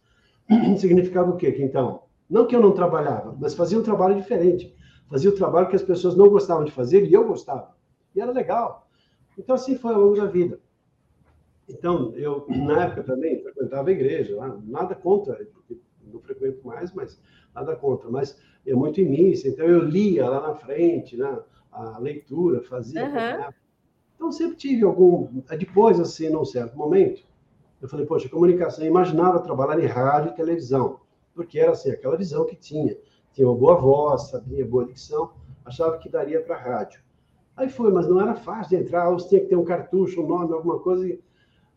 Significava 0.78 1.32
o 1.32 1.38
quê? 1.38 1.50
Que 1.54 1.64
então, 1.64 2.04
não 2.30 2.46
que 2.46 2.54
eu 2.54 2.60
não 2.60 2.74
trabalhava, 2.74 3.34
mas 3.40 3.54
fazia 3.54 3.80
um 3.80 3.84
trabalho 3.84 4.16
diferente. 4.16 4.76
Fazia 5.10 5.30
o 5.30 5.36
trabalho 5.36 5.70
que 5.70 5.78
as 5.78 5.82
pessoas 5.82 6.18
não 6.18 6.28
gostavam 6.28 6.66
de 6.66 6.74
fazer 6.74 7.06
e 7.06 7.14
eu 7.14 7.26
gostava. 7.26 7.74
E 8.14 8.20
era 8.20 8.34
legal. 8.34 8.86
Então, 9.38 9.56
assim 9.56 9.78
foi 9.78 9.94
ao 9.94 10.02
longo 10.02 10.18
da 10.18 10.26
vida. 10.26 10.60
Então, 11.70 12.12
eu, 12.16 12.46
na 12.50 12.84
época 12.84 13.04
também, 13.04 13.42
frequentava 13.42 13.88
a 13.88 13.94
igreja, 13.94 14.36
nada 14.66 14.94
contra, 14.94 15.48
não 16.06 16.20
frequento 16.20 16.68
mais, 16.68 16.92
mas 16.92 17.18
nada 17.56 17.78
contra. 17.78 18.10
Mas 18.10 18.38
é 18.68 18.76
muito 18.76 19.00
em 19.00 19.06
missa, 19.06 19.48
então 19.48 19.66
eu 19.66 19.80
lia 19.86 20.28
lá 20.30 20.50
na 20.50 20.56
frente, 20.56 21.16
né, 21.16 21.40
a 21.72 21.98
leitura, 21.98 22.62
fazia. 22.62 23.06
Uhum. 23.06 23.54
Então, 24.16 24.32
sempre 24.32 24.56
tive 24.56 24.84
algum. 24.84 25.42
Depois, 25.58 26.00
assim, 26.00 26.30
num 26.30 26.46
certo 26.46 26.78
momento, 26.78 27.24
eu 27.82 27.90
falei, 27.90 28.06
poxa, 28.06 28.30
comunicação, 28.30 28.84
eu 28.84 28.90
imaginava 28.90 29.40
trabalhar 29.40 29.80
em 29.84 29.88
rádio 29.88 30.32
e 30.32 30.36
televisão 30.36 31.02
porque 31.34 31.60
era 31.60 31.72
assim, 31.72 31.92
aquela 31.92 32.18
visão 32.18 32.46
que 32.46 32.56
tinha. 32.56 32.96
Tinha 33.34 33.48
uma 33.48 33.58
boa 33.58 33.76
voz, 33.76 34.30
sabia 34.30 34.66
boa 34.66 34.86
dicção, 34.86 35.32
achava 35.66 35.98
que 35.98 36.10
daria 36.10 36.42
para 36.42 36.58
rádio. 36.58 37.02
Aí 37.56 37.70
foi, 37.70 37.92
mas 37.92 38.08
não 38.08 38.22
era 38.22 38.36
fácil 38.36 38.78
de 38.78 38.84
entrar, 38.84 39.10
você 39.10 39.30
tinha 39.30 39.42
que 39.42 39.48
ter 39.48 39.56
um 39.56 39.66
cartucho, 39.66 40.22
um 40.22 40.28
nome, 40.28 40.54
alguma 40.54 40.80
coisa. 40.80 41.18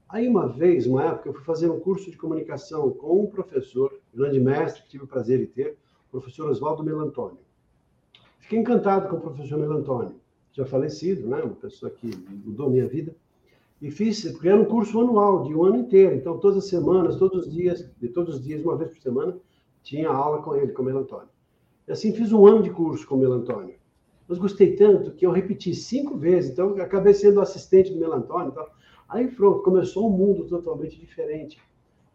Aí 0.09 0.29
uma 0.29 0.49
vez, 0.49 0.87
uma 0.87 1.05
época, 1.05 1.29
eu 1.29 1.35
fui 1.35 1.45
fazer 1.45 1.71
um 1.71 1.81
curso 1.81 2.11
de 2.11 2.17
comunicação 2.17 2.91
com 2.91 3.23
um 3.23 3.27
professor, 3.27 3.99
grande 4.15 4.39
mestre, 4.39 4.83
que 4.83 4.89
tive 4.89 5.05
o 5.05 5.07
prazer 5.07 5.39
de 5.39 5.47
ter, 5.47 5.79
o 6.09 6.11
professor 6.11 6.49
Oswaldo 6.49 6.85
Melantônio. 6.85 7.39
Fiquei 8.39 8.59
encantado 8.59 9.09
com 9.09 9.17
o 9.17 9.21
professor 9.21 9.59
Melantônio, 9.59 10.15
já 10.57 10.65
falecido, 10.65 11.29
né? 11.29 11.43
uma 11.43 11.55
pessoa 11.55 11.91
que 11.91 12.11
mudou 12.45 12.71
minha 12.71 12.89
vida. 12.89 13.15
E 13.81 13.91
fiz, 13.91 14.23
porque 14.33 14.49
era 14.49 14.59
um 14.59 14.65
curso 14.65 14.99
anual, 14.99 15.43
de 15.43 15.55
um 15.55 15.65
ano 15.65 15.77
inteiro. 15.77 16.15
Então, 16.17 16.39
todas 16.39 16.65
as 16.65 16.71
semanas, 16.71 17.17
todos 17.17 17.47
os 17.47 17.53
dias, 17.53 17.87
de 18.01 18.09
todos 18.09 18.37
os 18.37 18.43
dias, 18.43 18.65
uma 18.65 18.75
vez 18.75 18.91
por 18.91 18.99
semana, 19.03 19.37
tinha 19.83 20.09
aula 20.09 20.43
com 20.43 20.57
ele, 20.57 20.73
com 20.73 20.83
o 20.83 20.99
Antônio. 20.99 21.29
E 21.87 21.93
assim 21.93 22.11
fiz 22.13 22.33
um 22.33 22.47
ano 22.47 22.63
de 22.63 22.71
curso 22.71 23.07
com 23.07 23.17
o 23.17 23.19
Melantônio. 23.19 23.75
Mas 24.27 24.39
gostei 24.39 24.75
tanto 24.75 25.13
que 25.13 25.27
eu 25.27 25.31
repeti 25.31 25.75
cinco 25.75 26.17
vezes, 26.17 26.51
então 26.51 26.75
acabei 26.81 27.13
sendo 27.13 27.41
assistente 27.41 27.93
do 27.93 28.01
Melantônio. 28.01 28.49
Então, 28.49 28.67
aí 29.09 29.29
pronto, 29.29 29.63
começou 29.63 30.09
um 30.09 30.17
mundo 30.17 30.47
totalmente 30.47 30.99
diferente, 30.99 31.61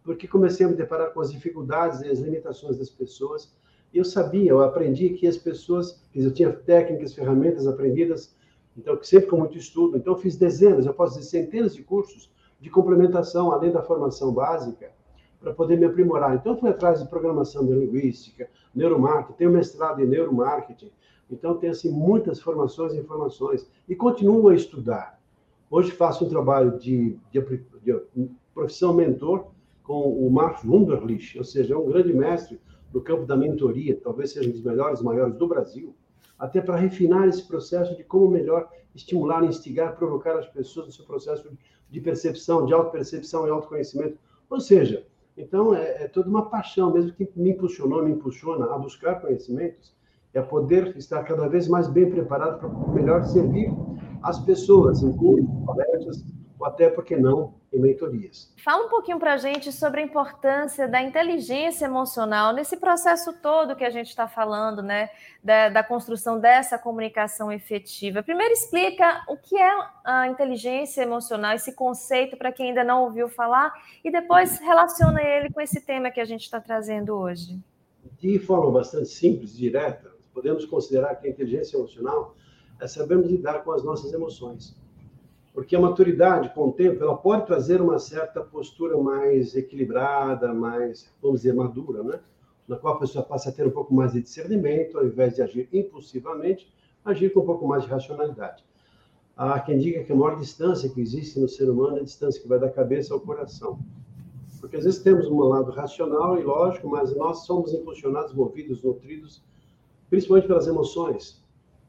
porque 0.03 0.27
comecei 0.27 0.65
a 0.65 0.69
me 0.69 0.75
deparar 0.75 1.13
com 1.13 1.21
as 1.21 1.31
dificuldades 1.31 2.01
e 2.01 2.09
as 2.09 2.19
limitações 2.19 2.77
das 2.77 2.89
pessoas. 2.89 3.55
Eu 3.93 4.05
sabia, 4.05 4.51
eu 4.51 4.61
aprendi 4.61 5.09
que 5.09 5.27
as 5.27 5.37
pessoas, 5.37 6.01
eu 6.13 6.33
tinha 6.33 6.51
técnicas, 6.51 7.13
ferramentas 7.13 7.67
aprendidas, 7.67 8.35
então 8.77 8.97
sempre 9.03 9.29
com 9.29 9.37
muito 9.37 9.57
estudo. 9.57 9.97
Então 9.97 10.15
fiz 10.15 10.37
dezenas, 10.37 10.85
eu 10.85 10.93
posso 10.93 11.17
dizer 11.17 11.29
centenas 11.29 11.75
de 11.75 11.83
cursos 11.83 12.31
de 12.59 12.69
complementação, 12.69 13.51
além 13.51 13.71
da 13.71 13.81
formação 13.81 14.33
básica, 14.33 14.91
para 15.39 15.53
poder 15.53 15.77
me 15.77 15.85
aprimorar. 15.85 16.35
Então 16.35 16.57
fui 16.57 16.69
atrás 16.69 17.01
de 17.01 17.09
programação 17.09 17.63
linguística, 17.63 18.49
neuromarketing, 18.73 19.37
tenho 19.37 19.51
mestrado 19.51 19.99
em 19.99 20.05
neuromarketing, 20.05 20.91
então, 21.31 21.55
tem 21.55 21.69
assim, 21.69 21.89
muitas 21.89 22.41
formações 22.41 22.93
e 22.93 22.99
informações. 22.99 23.65
E 23.87 23.95
continuo 23.95 24.49
a 24.49 24.55
estudar. 24.55 25.19
Hoje 25.69 25.91
faço 25.91 26.25
um 26.25 26.29
trabalho 26.29 26.77
de, 26.77 27.17
de, 27.31 27.41
de 27.81 28.29
profissão 28.53 28.93
mentor 28.93 29.47
com 29.81 30.09
o 30.09 30.29
Mark 30.29 30.63
Wunderlich, 30.65 31.37
ou 31.37 31.45
seja, 31.45 31.73
é 31.73 31.77
um 31.77 31.85
grande 31.85 32.13
mestre 32.13 32.59
no 32.93 33.01
campo 33.01 33.25
da 33.25 33.35
mentoria, 33.35 33.99
talvez 34.01 34.31
seja 34.31 34.49
um 34.49 34.51
dos 34.51 34.63
melhores, 34.63 35.01
maiores 35.01 35.35
do 35.35 35.47
Brasil, 35.47 35.95
até 36.37 36.59
para 36.59 36.75
refinar 36.75 37.27
esse 37.27 37.47
processo 37.47 37.95
de 37.95 38.03
como 38.03 38.29
melhor 38.29 38.69
estimular, 38.93 39.43
instigar, 39.43 39.95
provocar 39.95 40.37
as 40.37 40.47
pessoas 40.47 40.87
no 40.87 40.91
seu 40.91 41.05
processo 41.05 41.49
de 41.89 42.01
percepção, 42.01 42.65
de 42.65 42.73
autopercepção 42.73 43.47
e 43.47 43.49
autoconhecimento. 43.49 44.17
Ou 44.49 44.59
seja, 44.59 45.05
então 45.37 45.73
é, 45.73 46.03
é 46.03 46.07
toda 46.07 46.29
uma 46.29 46.49
paixão 46.49 46.91
mesmo 46.91 47.13
que 47.13 47.29
me 47.35 47.51
impulsionou, 47.51 48.03
me 48.03 48.11
impulsiona 48.11 48.65
a 48.73 48.77
buscar 48.77 49.21
conhecimentos 49.21 49.93
é 50.33 50.41
poder 50.41 50.95
estar 50.97 51.23
cada 51.23 51.47
vez 51.47 51.67
mais 51.67 51.87
bem 51.87 52.09
preparado 52.09 52.59
para 52.59 52.93
melhor 52.93 53.23
servir 53.25 53.71
as 54.23 54.39
pessoas 54.39 55.03
em 55.03 55.11
cursos, 55.15 55.47
palestras, 55.65 56.23
ou 56.59 56.65
até, 56.65 56.89
por 56.89 57.03
que 57.03 57.17
não, 57.17 57.53
em 57.73 57.79
mentorias. 57.79 58.53
Fala 58.63 58.85
um 58.85 58.89
pouquinho 58.89 59.17
para 59.17 59.33
a 59.33 59.37
gente 59.37 59.71
sobre 59.71 60.01
a 60.01 60.03
importância 60.03 60.87
da 60.87 61.01
inteligência 61.01 61.85
emocional 61.85 62.53
nesse 62.53 62.75
processo 62.75 63.33
todo 63.41 63.75
que 63.75 63.85
a 63.85 63.89
gente 63.89 64.09
está 64.09 64.27
falando, 64.27 64.81
né? 64.81 65.09
Da, 65.41 65.69
da, 65.69 65.83
construção 65.83 66.39
dessa 66.39 66.77
comunicação 66.77 67.51
efetiva. 67.51 68.21
Primeiro, 68.21 68.53
explica 68.53 69.23
o 69.27 69.37
que 69.37 69.57
é 69.57 69.71
a 70.03 70.27
inteligência 70.27 71.01
emocional, 71.01 71.55
esse 71.55 71.73
conceito, 71.73 72.37
para 72.37 72.51
quem 72.51 72.67
ainda 72.67 72.83
não 72.83 73.03
ouviu 73.03 73.27
falar, 73.29 73.73
e 74.03 74.11
depois 74.11 74.59
relaciona 74.59 75.21
ele 75.23 75.49
com 75.49 75.61
esse 75.61 75.81
tema 75.81 76.11
que 76.11 76.19
a 76.19 76.25
gente 76.25 76.41
está 76.41 76.59
trazendo 76.59 77.15
hoje. 77.15 77.57
De 78.19 78.37
forma 78.37 78.69
bastante 78.69 79.07
simples, 79.07 79.55
direta, 79.55 80.11
podemos 80.33 80.65
considerar 80.65 81.15
que 81.15 81.25
a 81.25 81.29
inteligência 81.29 81.77
emocional 81.77 82.35
é 82.79 82.87
sabermos 82.87 83.31
lidar 83.31 83.63
com 83.63 83.71
as 83.71 83.83
nossas 83.83 84.13
emoções. 84.13 84.75
Porque 85.53 85.75
a 85.75 85.79
maturidade, 85.79 86.53
com 86.53 86.69
o 86.69 86.71
tempo, 86.71 87.03
ela 87.03 87.17
pode 87.17 87.45
trazer 87.45 87.81
uma 87.81 87.99
certa 87.99 88.41
postura 88.41 88.97
mais 88.97 89.55
equilibrada, 89.55 90.53
mais, 90.53 91.09
vamos 91.21 91.41
dizer, 91.41 91.53
madura, 91.53 92.03
né? 92.03 92.19
Na 92.67 92.77
qual 92.77 92.95
a 92.95 92.99
pessoa 92.99 93.23
passa 93.23 93.49
a 93.49 93.51
ter 93.51 93.67
um 93.67 93.71
pouco 93.71 93.93
mais 93.93 94.13
de 94.13 94.21
discernimento, 94.21 94.97
ao 94.97 95.05
invés 95.05 95.35
de 95.35 95.41
agir 95.41 95.67
impulsivamente, 95.73 96.71
agir 97.03 97.33
com 97.33 97.41
um 97.41 97.45
pouco 97.45 97.67
mais 97.67 97.83
de 97.83 97.89
racionalidade. 97.89 98.63
Há 99.35 99.59
quem 99.59 99.77
diga 99.77 100.03
que 100.03 100.11
a 100.11 100.15
maior 100.15 100.37
distância 100.37 100.89
que 100.89 101.01
existe 101.01 101.39
no 101.39 101.49
ser 101.49 101.69
humano 101.69 101.97
é 101.97 101.99
a 102.01 102.03
distância 102.03 102.41
que 102.41 102.47
vai 102.47 102.59
da 102.59 102.69
cabeça 102.69 103.13
ao 103.13 103.19
coração. 103.19 103.79
Porque 104.59 104.77
às 104.77 104.85
vezes 104.85 105.01
temos 105.01 105.27
um 105.27 105.39
lado 105.39 105.71
racional 105.71 106.39
e 106.39 106.43
lógico, 106.43 106.87
mas 106.87 107.15
nós 107.15 107.45
somos 107.45 107.73
impulsionados, 107.73 108.33
movidos, 108.33 108.83
nutridos 108.83 109.41
principalmente 110.11 110.47
pelas 110.47 110.67
emoções. 110.67 111.40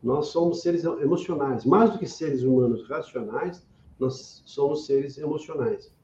Nós 0.03 0.29
somos 0.29 0.63
seres 0.63 0.85
emocionais. 0.85 1.65
Mais 1.65 1.93
do 1.93 1.99
que 1.99 2.07
seres 2.07 2.43
humanos 2.43 2.89
racionais, 2.89 3.65
nós 3.99 4.43
somos 4.45 4.87
seres 4.87 5.17
emocionais. 5.17 5.95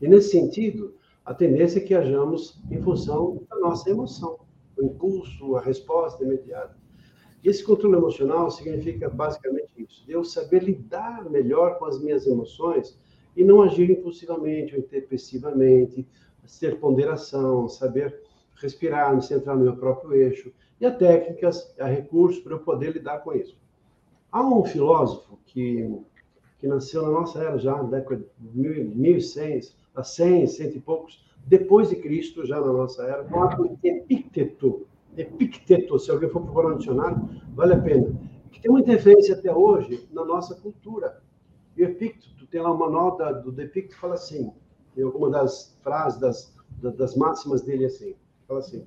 E 0.00 0.08
nesse 0.08 0.30
sentido, 0.30 0.94
a 1.24 1.34
tendência 1.34 1.78
é 1.78 1.82
que 1.82 1.94
hajamos 1.94 2.60
em 2.70 2.80
função 2.82 3.42
da 3.48 3.56
nossa 3.58 3.90
emoção, 3.90 4.38
o 4.78 4.84
impulso, 4.84 5.56
a 5.56 5.60
resposta 5.60 6.24
imediata. 6.24 6.76
Esse 7.42 7.62
controle 7.62 7.96
emocional 7.96 8.50
significa 8.50 9.10
basicamente 9.10 9.72
isso: 9.76 10.04
eu 10.08 10.24
saber 10.24 10.62
lidar 10.62 11.28
melhor 11.30 11.78
com 11.78 11.84
as 11.84 12.00
minhas 12.02 12.26
emoções 12.26 12.98
e 13.36 13.44
não 13.44 13.60
agir 13.60 13.90
impulsivamente 13.90 14.74
ou 14.74 14.80
intempestivamente, 14.80 16.08
ter 16.60 16.78
ponderação, 16.78 17.68
saber 17.68 18.22
respirar, 18.56 19.14
me 19.14 19.22
centrar 19.22 19.56
no 19.56 19.64
meu 19.64 19.76
próprio 19.76 20.14
eixo 20.14 20.52
e 20.80 20.86
a 20.86 20.90
técnicas, 20.90 21.74
a 21.78 21.86
recursos 21.86 22.42
para 22.42 22.54
eu 22.54 22.60
poder 22.60 22.92
lidar 22.92 23.18
com 23.18 23.32
isso. 23.32 23.56
Há 24.30 24.42
um 24.42 24.64
filósofo 24.64 25.38
que, 25.46 25.88
que 26.58 26.66
nasceu 26.66 27.02
na 27.02 27.10
nossa 27.10 27.40
era 27.40 27.58
já, 27.58 27.76
na 27.76 27.84
década 27.84 28.24
de 28.38 28.58
1100, 28.58 29.60
a 29.94 30.02
100, 30.02 30.46
cento 30.48 30.76
e 30.76 30.80
poucos, 30.80 31.24
depois 31.46 31.90
de 31.90 31.96
Cristo, 31.96 32.44
já 32.44 32.60
na 32.60 32.72
nossa 32.72 33.04
era, 33.04 33.26
chamado 33.28 33.78
Epicteto. 33.82 34.86
Epicteto, 35.16 35.98
se 35.98 36.10
alguém 36.10 36.28
for 36.28 36.42
procurar 36.42 36.70
no 36.70 36.78
dicionário, 36.78 37.28
vale 37.54 37.74
a 37.74 37.80
pena. 37.80 38.12
Que 38.50 38.60
tem 38.60 38.70
muita 38.70 38.90
referência 38.90 39.34
até 39.34 39.54
hoje 39.54 40.08
na 40.12 40.24
nossa 40.24 40.54
cultura. 40.56 41.22
E 41.76 41.82
o 41.82 41.86
Epicteto, 41.86 42.46
tem 42.46 42.60
lá 42.60 42.72
uma 42.72 42.88
nota 42.88 43.32
do 43.32 43.60
Epicteto, 43.60 44.00
fala 44.00 44.14
assim, 44.14 44.52
tem 44.94 45.04
alguma 45.04 45.30
das 45.30 45.76
frases, 45.82 46.18
das, 46.18 46.54
das 46.96 47.16
máximas 47.16 47.62
dele 47.62 47.84
assim, 47.84 48.14
fala 48.48 48.60
assim, 48.60 48.86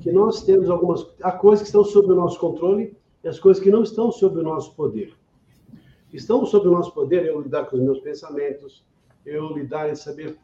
que 0.00 0.12
nós 0.12 0.42
temos 0.42 0.68
algumas 0.68 1.06
há 1.22 1.32
coisas 1.32 1.62
que 1.62 1.68
estão 1.68 1.84
sob 1.84 2.12
o 2.12 2.14
nosso 2.14 2.38
controle 2.38 2.96
e 3.22 3.28
as 3.28 3.38
coisas 3.38 3.62
que 3.62 3.70
não 3.70 3.82
estão 3.82 4.10
sob 4.12 4.38
o 4.38 4.42
nosso 4.42 4.74
poder. 4.74 5.14
Estão 6.12 6.44
sob 6.46 6.68
o 6.68 6.70
nosso 6.70 6.92
poder 6.92 7.26
eu 7.26 7.40
lidar 7.40 7.66
com 7.66 7.76
os 7.76 7.82
meus 7.82 8.00
pensamentos, 8.00 8.84
eu 9.24 9.52
lidar 9.52 9.90
e 9.90 9.96
saber 9.96 10.38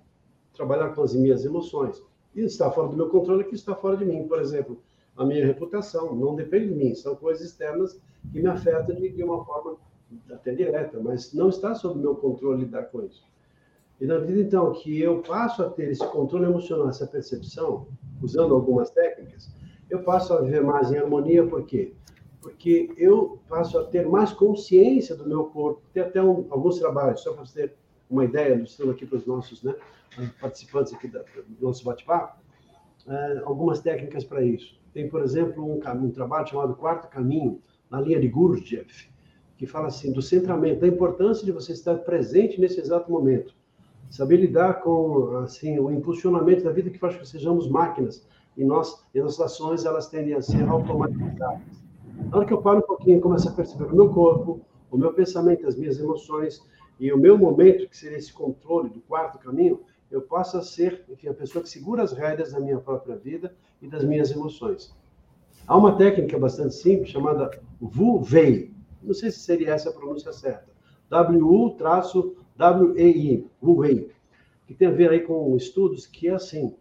trabalhar 0.54 0.90
com 0.94 1.02
as 1.02 1.14
minhas 1.14 1.44
emoções. 1.44 2.02
E 2.34 2.40
está 2.40 2.70
fora 2.70 2.88
do 2.88 2.96
meu 2.96 3.08
controle 3.08 3.44
que 3.44 3.54
está 3.54 3.74
fora 3.74 3.96
de 3.96 4.04
mim. 4.04 4.26
Por 4.26 4.40
exemplo, 4.40 4.80
a 5.16 5.24
minha 5.24 5.46
reputação 5.46 6.14
não 6.14 6.34
depende 6.34 6.68
de 6.68 6.74
mim, 6.74 6.94
são 6.94 7.14
coisas 7.14 7.46
externas 7.46 8.00
que 8.32 8.40
me 8.40 8.48
afetam 8.48 8.96
de 8.96 9.22
uma 9.22 9.44
forma 9.44 9.76
até 10.30 10.54
direta, 10.54 10.98
mas 11.00 11.32
não 11.32 11.48
está 11.48 11.74
sob 11.74 11.98
o 11.98 12.02
meu 12.02 12.16
controle 12.16 12.64
lidar 12.64 12.84
com 12.84 13.02
isso. 13.04 13.24
E 14.00 14.06
na 14.06 14.18
medida, 14.18 14.40
então, 14.40 14.72
que 14.72 14.98
eu 14.98 15.20
passo 15.20 15.62
a 15.62 15.68
ter 15.68 15.90
esse 15.90 16.06
controle 16.06 16.46
emocional, 16.46 16.88
essa 16.88 17.06
percepção, 17.06 17.86
usando 18.22 18.54
algumas 18.54 18.90
técnicas, 18.90 19.54
eu 19.90 20.02
passo 20.02 20.32
a 20.32 20.40
viver 20.40 20.62
mais 20.62 20.90
em 20.90 20.96
harmonia, 20.96 21.46
por 21.46 21.66
quê? 21.66 21.92
Porque 22.40 22.94
eu 22.96 23.38
passo 23.46 23.78
a 23.78 23.84
ter 23.84 24.08
mais 24.08 24.32
consciência 24.32 25.14
do 25.14 25.28
meu 25.28 25.44
corpo. 25.44 25.82
Tem 25.92 26.02
até 26.02 26.22
um, 26.22 26.46
alguns 26.48 26.78
trabalhos, 26.78 27.20
só 27.20 27.34
para 27.34 27.44
você 27.44 27.68
ter 27.68 27.76
uma 28.08 28.24
ideia, 28.24 28.56
mostrando 28.56 28.92
aqui 28.92 29.04
para 29.04 29.18
os 29.18 29.26
nossos 29.26 29.62
né, 29.62 29.74
participantes 30.40 30.94
aqui 30.94 31.06
do 31.06 31.22
nosso 31.60 31.84
bate-papo, 31.84 32.40
é, 33.06 33.42
algumas 33.44 33.80
técnicas 33.80 34.24
para 34.24 34.42
isso. 34.42 34.80
Tem, 34.94 35.08
por 35.10 35.22
exemplo, 35.22 35.62
um, 35.62 35.78
um 35.78 36.10
trabalho 36.10 36.48
chamado 36.48 36.74
Quarto 36.74 37.08
Caminho, 37.08 37.60
na 37.90 38.00
linha 38.00 38.18
de 38.18 38.28
Gurdjieff, 38.28 39.10
que 39.58 39.66
fala 39.66 39.88
assim, 39.88 40.10
do 40.10 40.22
centramento, 40.22 40.80
da 40.80 40.88
importância 40.88 41.44
de 41.44 41.52
você 41.52 41.72
estar 41.72 41.96
presente 41.98 42.58
nesse 42.58 42.80
exato 42.80 43.10
momento 43.10 43.59
saber 44.10 44.36
lidar 44.36 44.82
com 44.82 45.38
assim 45.38 45.78
o 45.78 45.90
impulsionamento 45.90 46.64
da 46.64 46.72
vida 46.72 46.90
que 46.90 46.98
faz 46.98 47.16
que 47.16 47.26
sejamos 47.26 47.68
máquinas 47.68 48.26
e 48.56 48.64
nós 48.64 49.02
e 49.14 49.20
nossas 49.20 49.40
ações 49.40 49.84
elas 49.84 50.08
tendem 50.08 50.34
a 50.34 50.42
ser 50.42 50.68
automatizadas. 50.68 51.80
Na 52.30 52.36
hora 52.36 52.46
que 52.46 52.52
eu 52.52 52.60
paro 52.60 52.80
um 52.80 52.82
pouquinho 52.82 53.18
e 53.18 53.20
começo 53.20 53.48
a 53.48 53.52
perceber 53.52 53.84
o 53.84 53.94
meu 53.94 54.10
corpo, 54.10 54.60
o 54.90 54.98
meu 54.98 55.14
pensamento, 55.14 55.66
as 55.66 55.76
minhas 55.76 55.98
emoções 55.98 56.60
e 56.98 57.10
o 57.12 57.16
meu 57.16 57.38
momento, 57.38 57.88
que 57.88 57.96
seria 57.96 58.18
esse 58.18 58.32
controle 58.32 58.90
do 58.90 59.00
quarto 59.00 59.38
caminho, 59.38 59.80
eu 60.10 60.20
passo 60.20 60.58
a 60.58 60.62
ser, 60.62 61.04
enfim, 61.08 61.28
a 61.28 61.34
pessoa 61.34 61.62
que 61.62 61.68
segura 61.70 62.02
as 62.02 62.12
rédeas 62.12 62.52
da 62.52 62.60
minha 62.60 62.78
própria 62.78 63.16
vida 63.16 63.54
e 63.80 63.88
das 63.88 64.04
minhas 64.04 64.30
emoções. 64.30 64.94
Há 65.66 65.76
uma 65.76 65.96
técnica 65.96 66.36
bastante 66.36 66.74
simples 66.74 67.10
chamada 67.10 67.48
Wu-Wei. 67.80 68.74
Não 69.02 69.14
sei 69.14 69.30
se 69.30 69.38
seria 69.38 69.70
essa 69.70 69.90
a 69.90 69.92
pronúncia 69.92 70.32
certa. 70.32 70.68
W-U 71.08 71.76
W-E-I, 72.60 73.48
Wu-Wei, 73.62 74.12
que 74.66 74.74
tem 74.74 74.88
a 74.88 74.90
ver 74.90 75.10
aí 75.10 75.20
com 75.20 75.56
estudos 75.56 76.06
que 76.06 76.28
é 76.28 76.34
assim, 76.34 76.76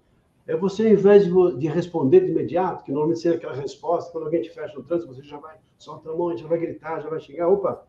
é 0.46 0.54
você, 0.58 0.88
ao 0.88 0.94
invés 0.94 1.24
de, 1.24 1.58
de, 1.58 1.68
responder 1.68 2.20
de 2.20 2.32
imediato, 2.32 2.84
que 2.84 2.92
normalmente 2.92 3.22
seria 3.22 3.38
aquela 3.38 3.54
resposta, 3.54 4.12
quando 4.12 4.26
alguém 4.26 4.42
te 4.42 4.50
fecha 4.50 4.76
no 4.76 4.84
trânsito, 4.84 5.14
você 5.14 5.24
já 5.24 5.38
vai, 5.38 5.58
solta 5.78 6.10
a 6.10 6.16
mão, 6.16 6.36
já 6.36 6.48
vai 6.48 6.60
gritar, 6.60 7.00
já 7.02 7.10
vai 7.10 7.22
xingar, 7.22 7.48
opa, 7.48 7.88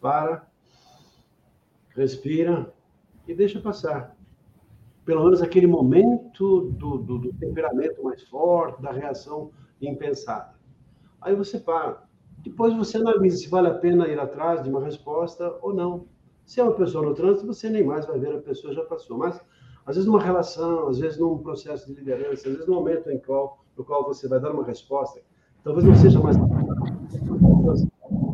para, 0.00 0.48
respira 1.94 2.72
e 3.28 3.34
deixa 3.34 3.60
passar. 3.60 4.16
Pelo 5.04 5.24
menos 5.24 5.42
aquele 5.42 5.66
momento 5.66 6.70
do, 6.70 6.96
do, 6.96 7.18
do 7.18 7.32
temperamento 7.34 8.02
mais 8.02 8.22
forte, 8.22 8.80
da 8.80 8.92
reação 8.92 9.50
impensada. 9.80 10.54
Aí 11.20 11.34
você 11.34 11.58
para. 11.58 12.02
Depois 12.38 12.74
você 12.74 12.96
analisa 12.96 13.36
se 13.36 13.48
vale 13.48 13.68
a 13.68 13.74
pena 13.74 14.08
ir 14.08 14.18
atrás 14.18 14.62
de 14.62 14.70
uma 14.70 14.82
resposta 14.82 15.58
ou 15.60 15.74
não. 15.74 16.06
Se 16.46 16.60
é 16.60 16.62
uma 16.62 16.72
pessoa 16.72 17.04
no 17.04 17.14
trânsito, 17.14 17.46
você 17.46 17.68
nem 17.68 17.84
mais 17.84 18.06
vai 18.06 18.18
ver 18.18 18.34
a 18.34 18.40
pessoa 18.40 18.72
já 18.72 18.84
passou. 18.84 19.18
Mas, 19.18 19.38
às 19.84 19.96
vezes, 19.96 20.06
numa 20.06 20.22
relação, 20.22 20.88
às 20.88 20.98
vezes, 20.98 21.18
num 21.18 21.38
processo 21.38 21.86
de 21.86 21.94
liderança, 21.94 22.48
às 22.48 22.54
vezes, 22.54 22.66
no 22.66 22.74
momento 22.76 23.10
em 23.10 23.18
qual, 23.18 23.64
no 23.76 23.84
qual 23.84 24.04
você 24.04 24.26
vai 24.26 24.40
dar 24.40 24.52
uma 24.52 24.64
resposta 24.64 25.20
talvez 25.66 25.84
não 25.84 25.96
seja 25.96 26.20
mais 26.20 26.36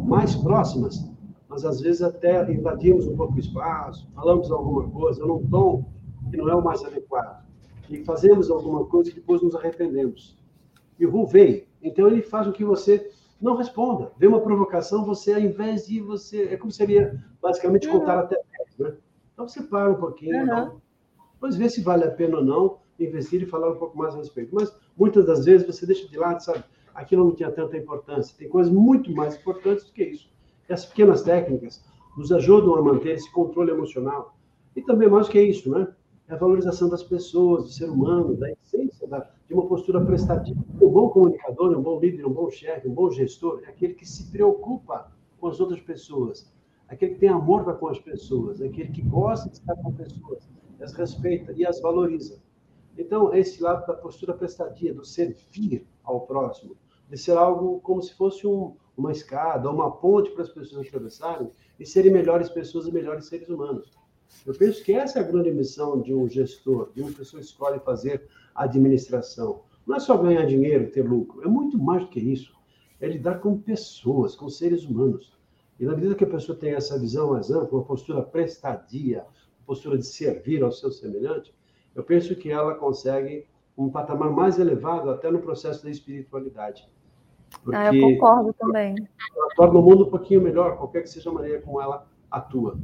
mais 0.05 0.37
próximas, 0.37 1.11
mas 1.48 1.64
às 1.64 1.81
vezes 1.81 2.03
até 2.03 2.53
invadimos 2.53 3.07
um 3.07 3.16
pouco 3.16 3.35
o 3.35 3.38
espaço, 3.38 4.07
falamos 4.14 4.51
alguma 4.51 4.90
coisa 4.90 5.25
num 5.25 5.46
tom 5.48 5.90
que 6.31 6.37
não 6.37 6.51
é 6.51 6.55
o 6.55 6.62
mais 6.62 6.85
adequado, 6.85 7.42
e 7.88 8.05
fazemos 8.05 8.51
alguma 8.51 8.85
coisa 8.85 9.11
que 9.11 9.16
depois 9.16 9.40
nos 9.40 9.55
arrependemos. 9.55 10.37
E 10.98 11.07
o 11.07 11.11
Ru 11.11 11.27
então 11.83 12.07
ele 12.07 12.20
faz 12.20 12.46
o 12.46 12.53
que 12.53 12.64
você 12.64 13.11
não 13.43 13.57
responda. 13.57 14.13
Vê 14.17 14.27
uma 14.27 14.41
provocação, 14.41 15.05
você, 15.05 15.35
ao 15.35 15.41
invés 15.41 15.87
de 15.87 16.01
você. 16.01 16.45
É 16.45 16.57
como 16.57 16.71
seria 16.71 17.23
basicamente 17.43 17.89
uhum. 17.89 17.99
contar 17.99 18.21
até 18.21 18.37
10, 18.77 18.79
né? 18.79 18.97
Então 19.33 19.49
você 19.49 19.63
para 19.63 19.91
um 19.91 19.97
pouquinho, 19.97 20.39
uhum. 20.41 20.47
não, 20.47 20.83
depois 21.35 21.57
vê 21.57 21.69
se 21.69 21.83
vale 21.83 22.05
a 22.05 22.11
pena 22.11 22.39
ou 22.39 22.45
não 22.45 22.79
investir 23.01 23.43
e 23.43 23.47
falar 23.47 23.73
um 23.73 23.77
pouco 23.77 23.99
mais 23.99 24.15
a 24.15 24.19
respeito. 24.19 24.55
Mas 24.55 24.75
muitas 24.97 25.27
das 25.27 25.45
vezes 25.45 25.67
você 25.67 25.85
deixa 25.85 26.09
de 26.09 26.17
lado, 26.17 26.41
sabe? 26.41 26.63
Aquilo 26.95 27.25
não 27.25 27.35
tinha 27.35 27.51
tanta 27.51 27.77
importância. 27.77 28.37
Tem 28.39 28.49
coisas 28.49 28.73
muito 28.73 29.11
mais 29.13 29.35
importantes 29.35 29.85
do 29.87 29.93
que 29.93 30.05
isso. 30.05 30.31
E 30.69 30.73
as 30.73 30.85
pequenas 30.85 31.23
técnicas 31.23 31.85
nos 32.17 32.31
ajudam 32.31 32.77
a 32.77 32.83
manter 32.83 33.15
esse 33.15 33.31
controle 33.33 33.73
emocional. 33.73 34.37
E 34.77 34.83
também 34.83 35.09
mais 35.09 35.27
do 35.27 35.33
que 35.33 35.43
isso, 35.43 35.71
né? 35.71 35.89
É 36.33 36.35
a 36.35 36.38
valorização 36.38 36.88
das 36.88 37.03
pessoas, 37.03 37.64
do 37.64 37.68
ser 37.68 37.90
humano, 37.90 38.35
da 38.35 38.51
essência 38.51 39.07
da, 39.07 39.18
de 39.47 39.53
uma 39.53 39.66
postura 39.66 40.03
prestativa. 40.03 40.59
Um 40.81 40.88
bom 40.88 41.11
comunicador, 41.11 41.77
um 41.77 41.83
bom 41.83 42.01
líder, 42.01 42.25
um 42.25 42.33
bom 42.33 42.49
chefe, 42.49 42.88
um 42.88 42.95
bom 42.95 43.11
gestor 43.11 43.61
é 43.66 43.68
aquele 43.68 43.92
que 43.92 44.09
se 44.09 44.31
preocupa 44.31 45.12
com 45.38 45.49
as 45.49 45.61
outras 45.61 45.83
pessoas, 45.83 46.51
aquele 46.88 47.12
que 47.12 47.21
tem 47.21 47.29
amor 47.29 47.64
para 47.64 47.75
com 47.75 47.87
as 47.87 47.99
pessoas, 47.99 48.62
aquele 48.62 48.90
que 48.92 49.03
gosta 49.03 49.51
de 49.51 49.57
estar 49.57 49.77
com 49.77 49.92
pessoas, 49.92 50.49
as 50.81 50.95
respeita 50.95 51.53
e 51.53 51.66
as 51.66 51.83
valoriza. 51.83 52.40
Então, 52.97 53.35
esse 53.35 53.62
lado 53.62 53.87
da 53.87 53.92
postura 53.92 54.33
prestativa, 54.33 55.01
do 55.01 55.05
servir 55.05 55.87
ao 56.03 56.23
próximo, 56.23 56.75
de 57.11 57.18
ser 57.18 57.37
algo 57.37 57.79
como 57.81 58.01
se 58.01 58.14
fosse 58.14 58.47
um, 58.47 58.75
uma 58.97 59.12
escada, 59.12 59.71
uma 59.71 59.90
ponte 59.90 60.31
para 60.31 60.45
as 60.45 60.49
pessoas 60.49 60.87
atravessarem 60.87 61.51
e 61.79 61.85
serem 61.85 62.11
melhores 62.11 62.49
pessoas 62.49 62.87
e 62.87 62.90
melhores 62.90 63.27
seres 63.27 63.51
humanos. 63.51 64.01
Eu 64.47 64.55
penso 64.55 64.83
que 64.83 64.92
essa 64.92 65.18
é 65.18 65.23
a 65.23 65.27
grande 65.27 65.51
missão 65.53 66.01
de 66.01 66.12
um 66.12 66.29
gestor, 66.29 66.90
de 66.95 67.03
uma 67.03 67.12
pessoa 67.12 67.40
que 67.40 67.47
escolhe 67.47 67.79
fazer 67.81 68.29
administração. 68.55 69.62
Não 69.87 69.97
é 69.97 70.01
só 70.01 70.16
ganhar 70.16 70.45
dinheiro, 70.47 70.90
ter 70.90 71.03
lucro, 71.03 71.42
é 71.42 71.49
muito 71.49 71.79
mais 71.79 72.03
do 72.03 72.09
que 72.09 72.21
isso. 72.21 72.53
É 73.01 73.07
lidar 73.09 73.40
com 73.40 73.59
pessoas, 73.59 74.35
com 74.35 74.49
seres 74.49 74.85
humanos. 74.85 75.33
E 75.79 75.85
na 75.85 75.95
medida 75.95 76.14
que 76.14 76.25
a 76.25 76.29
pessoa 76.29 76.57
tem 76.57 76.73
essa 76.73 76.99
visão 76.99 77.31
mais 77.31 77.51
ampla, 77.51 77.79
uma 77.79 77.85
postura 77.85 78.23
prestadia, 78.23 79.25
uma 79.59 79.66
postura 79.66 79.99
de 79.99 80.07
servir 80.07 80.62
ao 80.62 80.71
seu 80.71 80.92
semelhante, 80.92 81.53
eu 81.95 82.03
penso 82.03 82.37
que 82.37 82.51
ela 82.51 82.75
consegue 82.75 83.47
um 83.77 83.90
patamar 83.90 84.31
mais 84.31 84.59
elevado 84.59 85.11
até 85.11 85.31
no 85.31 85.40
processo 85.40 85.83
da 85.83 85.90
espiritualidade. 85.90 86.88
Porque 87.62 87.77
ah, 87.77 87.95
eu 87.95 88.01
concordo 88.01 88.53
também. 88.55 88.95
Ela 89.37 89.49
torna 89.57 89.79
o 89.79 89.83
mundo 89.83 90.07
um 90.07 90.11
pouquinho 90.11 90.40
melhor, 90.40 90.77
qualquer 90.77 91.03
que 91.03 91.11
seja 91.11 91.31
a 91.31 91.33
maneira 91.33 91.61
como 91.61 91.81
ela 91.81 92.07
atua. 92.31 92.79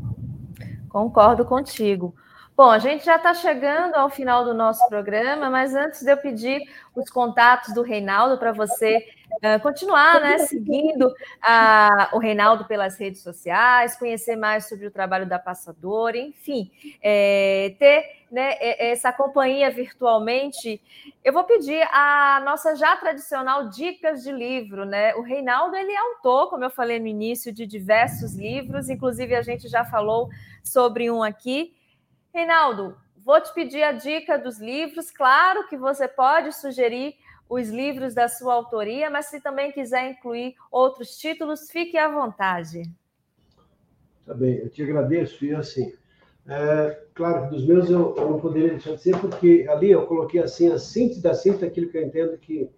Concordo 0.88 1.44
contigo. 1.44 2.14
Bom, 2.59 2.73
a 2.73 2.81
gente 2.81 3.05
já 3.05 3.14
está 3.14 3.33
chegando 3.35 3.94
ao 3.94 4.11
final 4.11 4.44
do 4.44 4.53
nosso 4.53 4.88
programa, 4.88 5.49
mas 5.49 5.77
antes 5.77 6.03
de 6.03 6.11
eu 6.11 6.16
pedir 6.16 6.61
os 6.92 7.09
contatos 7.09 7.73
do 7.73 7.83
Reinaldo 7.83 8.37
para 8.37 8.51
você 8.51 9.07
uh, 9.35 9.62
continuar 9.62 10.21
né, 10.21 10.38
seguindo 10.38 11.07
uh, 11.07 12.16
o 12.16 12.18
Reinaldo 12.18 12.64
pelas 12.64 12.99
redes 12.99 13.23
sociais, 13.23 13.97
conhecer 13.97 14.35
mais 14.35 14.68
sobre 14.68 14.88
o 14.88 14.90
trabalho 14.90 15.25
da 15.25 15.38
Passadora, 15.38 16.18
enfim, 16.18 16.68
é, 17.01 17.77
ter 17.79 18.25
né, 18.29 18.57
essa 18.59 19.12
companhia 19.12 19.71
virtualmente, 19.71 20.83
eu 21.23 21.33
vou 21.33 21.44
pedir 21.44 21.81
a 21.92 22.42
nossa 22.44 22.75
já 22.75 22.97
tradicional 22.97 23.68
dicas 23.68 24.25
de 24.25 24.33
livro, 24.33 24.85
né? 24.85 25.14
O 25.14 25.23
Reinaldo 25.23 25.77
ele 25.77 25.92
é 25.92 25.99
autor, 25.99 26.51
como 26.51 26.64
eu 26.64 26.71
falei 26.71 26.99
no 26.99 27.07
início, 27.07 27.53
de 27.53 27.64
diversos 27.64 28.35
livros, 28.35 28.90
inclusive 28.90 29.37
a 29.37 29.42
gente 29.42 29.68
já 29.68 29.85
falou 29.85 30.29
sobre 30.64 31.09
um 31.09 31.23
aqui. 31.23 31.77
Reinaldo, 32.38 32.94
vou 33.16 33.40
te 33.40 33.53
pedir 33.53 33.83
a 33.83 33.90
dica 33.90 34.38
dos 34.38 34.61
livros. 34.61 35.11
Claro 35.11 35.66
que 35.66 35.77
você 35.77 36.07
pode 36.07 36.53
sugerir 36.53 37.16
os 37.48 37.68
livros 37.68 38.14
da 38.14 38.29
sua 38.29 38.55
autoria, 38.55 39.11
mas 39.11 39.27
se 39.27 39.40
também 39.40 39.72
quiser 39.72 40.12
incluir 40.12 40.55
outros 40.70 41.18
títulos, 41.18 41.68
fique 41.68 41.98
à 41.98 42.07
vontade. 42.07 42.83
Tá 44.24 44.35
bem, 44.35 44.59
eu 44.59 44.70
te 44.70 44.85
agradeço. 44.85 45.44
E 45.44 45.53
assim, 45.53 45.92
é, 46.46 47.03
claro 47.12 47.48
que 47.48 47.57
dos 47.57 47.66
meus 47.66 47.90
eu, 47.90 48.14
eu, 48.16 48.31
não 48.31 48.38
poderia 48.38 48.70
deixar 48.70 48.94
de 48.94 49.03
ser, 49.03 49.20
porque 49.20 49.66
ali 49.68 49.90
eu 49.90 50.07
coloquei 50.07 50.40
assim 50.40 50.70
a 50.70 50.79
síntese 50.79 51.20
da 51.20 51.35
síntese 51.35 51.62
daquilo 51.62 51.90
que 51.90 51.98
eu 51.98 52.07
entendo 52.07 52.38
que, 52.38 52.70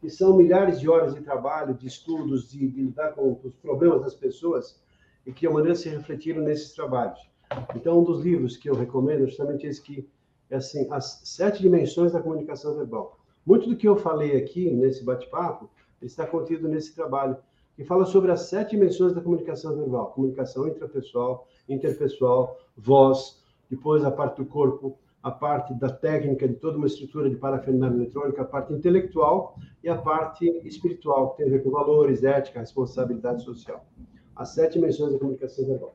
que 0.00 0.08
são 0.08 0.34
milhares 0.34 0.80
de 0.80 0.88
horas 0.88 1.14
de 1.14 1.20
trabalho, 1.20 1.74
de 1.74 1.86
estudos, 1.86 2.50
de, 2.50 2.66
de 2.68 2.84
lidar 2.84 3.12
com 3.12 3.38
os 3.44 3.54
problemas 3.56 4.00
das 4.00 4.14
pessoas 4.14 4.82
e 5.26 5.32
que, 5.32 5.46
a 5.46 5.50
maneira, 5.50 5.74
se 5.74 5.90
refletiram 5.90 6.40
nesses 6.40 6.72
trabalhos. 6.72 7.33
Então, 7.74 8.00
um 8.00 8.04
dos 8.04 8.22
livros 8.22 8.56
que 8.56 8.68
eu 8.68 8.74
recomendo 8.74 9.24
é 9.24 9.26
justamente 9.26 9.66
esse 9.66 9.82
que 9.82 10.08
é 10.50 10.56
assim, 10.56 10.86
as 10.90 11.20
sete 11.24 11.62
dimensões 11.62 12.12
da 12.12 12.20
comunicação 12.20 12.76
verbal. 12.76 13.18
Muito 13.44 13.68
do 13.68 13.76
que 13.76 13.88
eu 13.88 13.96
falei 13.96 14.36
aqui 14.36 14.70
nesse 14.70 15.04
bate-papo 15.04 15.68
está 16.00 16.26
contido 16.26 16.68
nesse 16.68 16.94
trabalho, 16.94 17.36
que 17.74 17.84
fala 17.84 18.04
sobre 18.04 18.30
as 18.30 18.42
sete 18.42 18.70
dimensões 18.70 19.12
da 19.12 19.20
comunicação 19.20 19.76
verbal: 19.76 20.12
comunicação 20.12 20.68
intrapessoal, 20.68 21.48
interpessoal, 21.68 22.58
voz, 22.76 23.42
depois 23.68 24.04
a 24.04 24.10
parte 24.10 24.36
do 24.36 24.46
corpo, 24.46 24.96
a 25.22 25.30
parte 25.30 25.74
da 25.74 25.88
técnica 25.88 26.46
de 26.46 26.54
toda 26.54 26.76
uma 26.76 26.86
estrutura 26.86 27.28
de 27.30 27.36
parafernália 27.36 27.96
eletrônica, 27.96 28.42
a 28.42 28.44
parte 28.44 28.72
intelectual 28.72 29.56
e 29.82 29.88
a 29.88 29.96
parte 29.96 30.46
espiritual, 30.66 31.30
que 31.30 31.38
tem 31.38 31.46
a 31.46 31.50
ver 31.50 31.64
com 31.64 31.70
valores, 31.70 32.22
ética, 32.22 32.60
responsabilidade 32.60 33.42
social. 33.42 33.84
As 34.36 34.50
sete 34.50 34.74
dimensões 34.74 35.12
da 35.12 35.18
comunicação 35.18 35.66
verbal. 35.66 35.94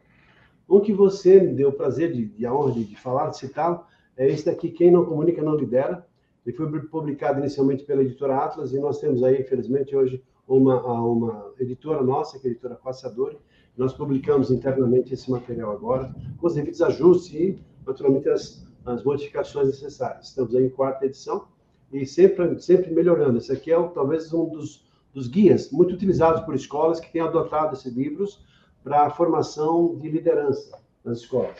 Um 0.70 0.80
que 0.80 0.94
você 0.94 1.40
me 1.40 1.54
deu 1.54 1.70
o 1.70 1.74
prazer 1.74 2.14
de, 2.14 2.26
de 2.26 2.46
a 2.46 2.54
honra 2.54 2.74
de, 2.74 2.84
de 2.84 2.96
falar, 2.96 3.30
de 3.30 3.38
citá-lo, 3.38 3.84
é 4.16 4.28
esse 4.28 4.46
daqui, 4.46 4.70
Quem 4.70 4.92
Não 4.92 5.06
Comunica 5.06 5.42
Não 5.42 5.56
Lidera. 5.56 6.06
Ele 6.46 6.56
foi 6.56 6.80
publicado 6.82 7.40
inicialmente 7.40 7.84
pela 7.84 8.04
editora 8.04 8.38
Atlas 8.38 8.74
e 8.74 8.80
nós 8.80 9.00
temos 9.00 9.24
aí, 9.24 9.42
infelizmente, 9.42 9.96
hoje 9.96 10.24
uma, 10.48 10.82
uma 11.02 11.52
editora 11.60 12.04
nossa, 12.04 12.38
que 12.38 12.48
é 12.48 12.50
a 12.50 12.52
editora 12.52 12.76
Passador. 12.76 13.36
Nós 13.78 13.94
publicamos 13.94 14.52
internamente 14.52 15.14
esse 15.14 15.32
material 15.32 15.72
agora, 15.72 16.14
com 16.38 16.48
os 16.48 16.54
devidos 16.54 16.82
ajustes 16.82 17.34
e, 17.34 17.60
naturalmente, 17.86 18.30
as, 18.30 18.66
as 18.86 19.04
modificações 19.04 19.68
necessárias. 19.68 20.28
Estamos 20.28 20.56
aí 20.56 20.66
em 20.66 20.70
quarta 20.70 21.06
edição 21.06 21.48
e 21.92 22.06
sempre, 22.06 22.60
sempre 22.60 22.92
melhorando. 22.94 23.38
Esse 23.38 23.52
aqui 23.52 23.72
é 23.72 23.82
talvez 23.90 24.34
um 24.34 24.50
dos, 24.50 24.86
dos 25.14 25.28
guias 25.28 25.72
muito 25.72 25.94
utilizados 25.94 26.42
por 26.42 26.54
escolas 26.54 27.00
que 27.00 27.12
têm 27.12 27.22
adotado 27.22 27.76
esses 27.76 27.94
livros 27.94 28.44
para 28.84 29.06
a 29.06 29.10
formação 29.10 29.98
de 29.98 30.10
liderança 30.10 30.80
nas 31.04 31.20
escolas. 31.20 31.58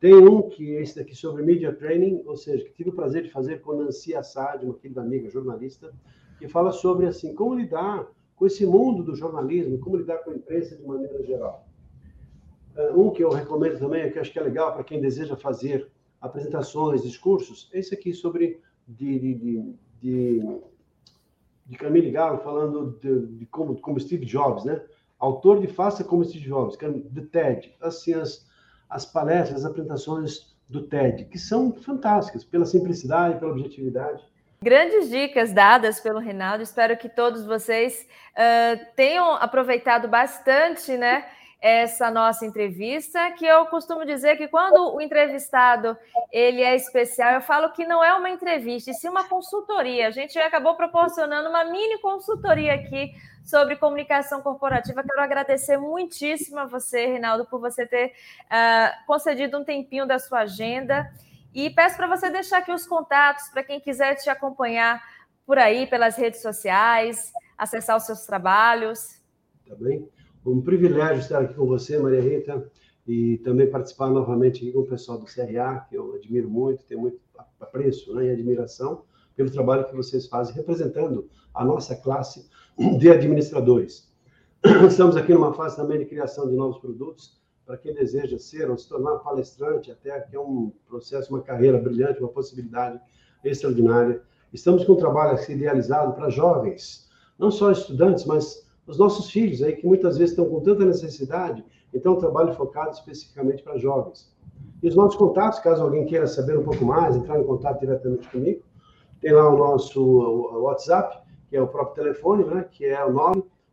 Tem 0.00 0.14
um 0.14 0.48
que 0.48 0.76
é 0.76 0.82
esse 0.82 0.96
daqui 0.96 1.14
sobre 1.14 1.44
media 1.44 1.72
training, 1.72 2.22
ou 2.26 2.36
seja, 2.36 2.64
que 2.64 2.72
tive 2.72 2.90
o 2.90 2.94
prazer 2.94 3.22
de 3.22 3.30
fazer 3.30 3.60
com 3.60 3.74
Nancy 3.74 4.14
Assad, 4.14 4.64
uma 4.64 4.74
querida 4.74 5.00
amiga 5.00 5.30
jornalista, 5.30 5.92
que 6.38 6.48
fala 6.48 6.72
sobre 6.72 7.06
assim 7.06 7.34
como 7.34 7.54
lidar 7.54 8.08
com 8.34 8.46
esse 8.46 8.66
mundo 8.66 9.04
do 9.04 9.14
jornalismo, 9.14 9.78
como 9.78 9.96
lidar 9.96 10.18
com 10.18 10.32
a 10.32 10.34
imprensa 10.34 10.74
de 10.76 10.84
maneira 10.84 11.22
geral. 11.22 11.68
Eh, 12.76 12.92
um 12.96 13.10
que 13.10 13.22
eu 13.22 13.30
recomendo 13.30 13.78
também, 13.78 14.10
que 14.10 14.18
acho 14.18 14.32
que 14.32 14.38
é 14.38 14.42
legal 14.42 14.72
para 14.72 14.82
quem 14.82 15.00
deseja 15.00 15.36
fazer 15.36 15.88
apresentações, 16.20 17.02
discursos, 17.02 17.70
é 17.72 17.78
esse 17.78 17.94
aqui 17.94 18.12
sobre 18.12 18.60
de, 18.86 19.18
de, 19.18 19.34
de, 19.34 19.74
de, 20.00 20.60
de 21.66 21.78
Camille 21.78 22.10
Galo 22.10 22.38
falando 22.38 22.98
de, 23.00 23.38
de 23.38 23.46
como, 23.46 23.80
como 23.80 24.00
Steve 24.00 24.24
Jobs, 24.24 24.64
né? 24.64 24.82
Autor 25.22 25.60
de 25.60 25.68
Faça 25.68 26.02
como 26.02 26.24
Steve 26.24 26.44
Jobs, 26.44 26.74
que 26.74 26.84
é 26.84 26.90
do 26.90 27.22
TED, 27.26 27.72
assim, 27.80 28.12
as, 28.12 28.44
as 28.90 29.06
palestras, 29.06 29.64
as 29.64 29.70
apresentações 29.70 30.52
do 30.68 30.82
TED, 30.82 31.26
que 31.26 31.38
são 31.38 31.72
fantásticas, 31.72 32.44
pela 32.44 32.64
simplicidade, 32.64 33.38
pela 33.38 33.52
objetividade. 33.52 34.20
Grandes 34.60 35.08
dicas 35.08 35.52
dadas 35.52 36.00
pelo 36.00 36.18
Reinaldo. 36.18 36.62
Espero 36.62 36.96
que 36.96 37.08
todos 37.08 37.44
vocês 37.44 38.06
uh, 38.32 38.84
tenham 38.96 39.34
aproveitado 39.34 40.08
bastante, 40.08 40.96
né? 40.96 41.24
essa 41.62 42.10
nossa 42.10 42.44
entrevista, 42.44 43.30
que 43.38 43.46
eu 43.46 43.64
costumo 43.66 44.04
dizer 44.04 44.36
que 44.36 44.48
quando 44.48 44.96
o 44.96 45.00
entrevistado 45.00 45.96
ele 46.32 46.60
é 46.60 46.74
especial, 46.74 47.34
eu 47.34 47.40
falo 47.40 47.70
que 47.70 47.86
não 47.86 48.02
é 48.02 48.12
uma 48.14 48.28
entrevista, 48.28 48.90
e 48.90 48.94
sim 48.94 49.08
uma 49.08 49.28
consultoria. 49.28 50.08
A 50.08 50.10
gente 50.10 50.36
acabou 50.40 50.74
proporcionando 50.74 51.48
uma 51.48 51.62
mini 51.62 52.00
consultoria 52.00 52.74
aqui 52.74 53.12
sobre 53.44 53.76
comunicação 53.76 54.40
corporativa. 54.40 55.02
Quero 55.02 55.20
agradecer 55.20 55.76
muitíssimo 55.76 56.58
a 56.58 56.66
você, 56.66 57.06
Reinaldo, 57.06 57.44
por 57.46 57.60
você 57.60 57.86
ter 57.86 58.12
uh, 58.46 59.06
concedido 59.06 59.58
um 59.58 59.64
tempinho 59.64 60.06
da 60.06 60.18
sua 60.18 60.40
agenda. 60.40 61.12
E 61.54 61.68
peço 61.70 61.96
para 61.96 62.06
você 62.06 62.30
deixar 62.30 62.58
aqui 62.58 62.72
os 62.72 62.86
contatos 62.86 63.48
para 63.48 63.62
quem 63.62 63.80
quiser 63.80 64.14
te 64.14 64.30
acompanhar 64.30 65.02
por 65.44 65.58
aí, 65.58 65.86
pelas 65.86 66.16
redes 66.16 66.40
sociais, 66.40 67.32
acessar 67.58 67.96
os 67.96 68.04
seus 68.04 68.24
trabalhos. 68.24 69.20
Tá 69.68 69.74
bem 69.74 70.08
um 70.44 70.60
privilégio 70.60 71.20
estar 71.20 71.40
aqui 71.40 71.54
com 71.54 71.66
você, 71.66 71.98
Maria 71.98 72.20
Rita, 72.20 72.68
e 73.06 73.38
também 73.38 73.70
participar 73.70 74.10
novamente 74.10 74.58
aqui 74.58 74.72
com 74.72 74.80
o 74.80 74.86
pessoal 74.86 75.18
do 75.18 75.26
CRA, 75.26 75.86
que 75.88 75.96
eu 75.96 76.14
admiro 76.14 76.48
muito, 76.48 76.84
tenho 76.84 77.00
muito 77.00 77.20
apreço 77.60 78.14
né, 78.14 78.26
e 78.26 78.30
admiração 78.30 79.04
pelo 79.36 79.50
trabalho 79.50 79.86
que 79.86 79.94
vocês 79.94 80.26
fazem 80.26 80.54
representando 80.54 81.28
a 81.54 81.64
nossa 81.64 81.96
classe 81.96 82.48
de 82.78 83.10
administradores. 83.10 84.10
Estamos 84.88 85.16
aqui 85.16 85.34
numa 85.34 85.52
fase 85.52 85.76
também 85.76 85.98
de 85.98 86.06
criação 86.06 86.48
de 86.48 86.56
novos 86.56 86.78
produtos 86.78 87.40
para 87.66 87.76
quem 87.76 87.94
deseja 87.94 88.38
ser 88.38 88.70
ou 88.70 88.76
se 88.76 88.88
tornar 88.88 89.18
palestrante, 89.18 89.90
até 89.90 90.20
que 90.20 90.36
é 90.36 90.40
um 90.40 90.72
processo, 90.88 91.32
uma 91.32 91.42
carreira 91.42 91.78
brilhante, 91.78 92.20
uma 92.20 92.28
possibilidade 92.28 93.00
extraordinária. 93.44 94.22
Estamos 94.52 94.84
com 94.84 94.92
um 94.92 94.96
trabalho 94.96 95.32
assim, 95.32 95.54
idealizado 95.54 96.12
para 96.14 96.28
jovens, 96.28 97.08
não 97.38 97.50
só 97.50 97.70
estudantes, 97.70 98.24
mas 98.24 98.68
os 98.86 98.98
nossos 98.98 99.30
filhos 99.30 99.62
aí 99.62 99.76
que 99.76 99.86
muitas 99.86 100.18
vezes 100.18 100.32
estão 100.32 100.48
com 100.48 100.60
tanta 100.60 100.84
necessidade, 100.84 101.64
então 101.94 102.14
um 102.14 102.18
trabalho 102.18 102.52
focado 102.52 102.90
especificamente 102.90 103.62
para 103.62 103.78
jovens. 103.78 104.32
E 104.82 104.88
os 104.88 104.96
nossos 104.96 105.16
contatos, 105.16 105.60
caso 105.60 105.82
alguém 105.82 106.04
queira 106.04 106.26
saber 106.26 106.58
um 106.58 106.64
pouco 106.64 106.84
mais, 106.84 107.16
entrar 107.16 107.38
em 107.38 107.44
contato 107.44 107.80
diretamente 107.80 108.28
comigo, 108.28 108.62
tem 109.20 109.32
lá 109.32 109.48
o 109.48 109.56
nosso 109.56 110.02
WhatsApp, 110.62 111.21
que 111.52 111.56
é 111.58 111.60
o 111.60 111.68
próprio 111.68 112.02
telefone, 112.02 112.44
né, 112.46 112.66
que 112.72 112.86
é 112.86 113.04
o 113.04 113.12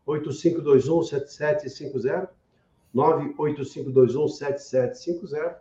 985217750, 0.06 2.28
985217750. 2.94 5.56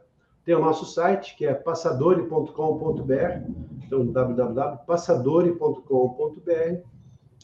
Tem 0.44 0.56
o 0.56 0.58
nosso 0.58 0.84
site, 0.84 1.36
que 1.36 1.46
é 1.46 1.54
passadore.com.br, 1.54 3.52
então 3.86 4.04
www.passadore.com.br. 4.04 6.82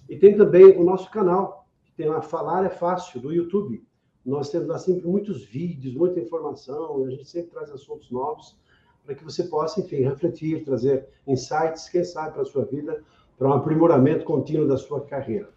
E 0.09 0.17
tem 0.17 0.37
também 0.37 0.77
o 0.77 0.83
nosso 0.83 1.09
canal, 1.09 1.69
que 1.85 1.93
tem 1.93 2.09
lá 2.09 2.21
Falar 2.21 2.65
é 2.65 2.71
Fácil, 2.71 3.21
do 3.21 3.33
YouTube. 3.33 3.87
Nós 4.27 4.51
temos 4.51 4.67
lá 4.67 4.79
sempre 4.79 5.07
muitos 5.07 5.45
vídeos, 5.45 5.95
muita 5.95 6.19
informação, 6.19 7.05
a 7.05 7.11
gente 7.11 7.29
sempre 7.29 7.53
traz 7.53 7.71
assuntos 7.71 8.11
novos 8.11 8.59
para 9.05 9.15
que 9.15 9.23
você 9.23 9.45
possa, 9.45 9.81
enfim, 9.81 10.03
refletir, 10.03 10.65
trazer 10.65 11.07
insights, 11.29 11.89
quem 11.89 12.03
sabe, 12.03 12.33
para 12.33 12.43
a 12.43 12.47
sua 12.47 12.65
vida, 12.65 13.05
para 13.39 13.49
um 13.49 13.53
aprimoramento 13.53 14.25
contínuo 14.25 14.67
da 14.67 14.77
sua 14.77 15.01
carreira. 15.01 15.49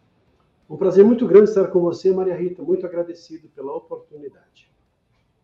Um 0.69 0.75
prazer 0.75 1.05
muito 1.05 1.25
grande 1.25 1.49
estar 1.49 1.67
com 1.67 1.79
você, 1.79 2.11
Maria 2.11 2.35
Rita. 2.35 2.61
Muito 2.61 2.85
agradecido 2.85 3.47
pela 3.49 3.73
oportunidade. 3.73 4.69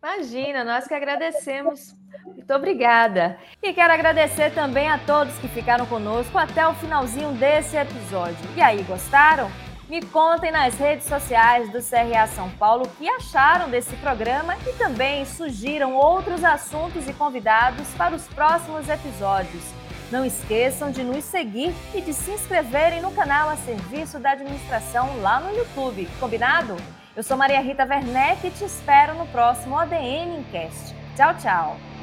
Imagina, 0.02 0.62
nós 0.64 0.86
que 0.86 0.92
agradecemos. 0.92 1.96
Muito 2.26 2.52
obrigada. 2.52 3.38
E 3.62 3.72
quero 3.72 3.92
agradecer 3.92 4.52
também 4.52 4.86
a 4.86 4.98
todos 4.98 5.38
que 5.38 5.48
ficaram 5.48 5.86
conosco 5.86 6.36
até 6.36 6.66
o 6.68 6.74
finalzinho 6.74 7.32
desse 7.32 7.76
episódio. 7.76 8.36
E 8.54 8.60
aí, 8.60 8.82
gostaram? 8.82 9.50
Me 9.88 10.02
contem 10.02 10.50
nas 10.50 10.74
redes 10.74 11.06
sociais 11.06 11.70
do 11.70 11.78
CRA 11.78 12.26
São 12.26 12.50
Paulo 12.50 12.84
o 12.84 12.88
que 12.88 13.08
acharam 13.08 13.70
desse 13.70 13.96
programa 13.96 14.56
e 14.66 14.72
também 14.76 15.24
sugiram 15.24 15.94
outros 15.94 16.44
assuntos 16.44 17.08
e 17.08 17.12
convidados 17.14 17.88
para 17.94 18.14
os 18.14 18.26
próximos 18.28 18.88
episódios. 18.88 19.83
Não 20.14 20.24
esqueçam 20.24 20.92
de 20.92 21.02
nos 21.02 21.24
seguir 21.24 21.74
e 21.92 22.00
de 22.00 22.14
se 22.14 22.30
inscreverem 22.30 23.02
no 23.02 23.10
canal 23.10 23.48
a 23.48 23.56
serviço 23.56 24.20
da 24.20 24.30
administração 24.30 25.20
lá 25.20 25.40
no 25.40 25.50
YouTube. 25.50 26.08
Combinado? 26.20 26.76
Eu 27.16 27.24
sou 27.24 27.36
Maria 27.36 27.60
Rita 27.60 27.84
Werneck 27.84 28.46
e 28.46 28.50
te 28.52 28.64
espero 28.64 29.16
no 29.16 29.26
próximo 29.26 29.76
ADN 29.76 30.38
Incast. 30.38 30.94
Tchau, 31.16 31.34
tchau! 31.38 31.93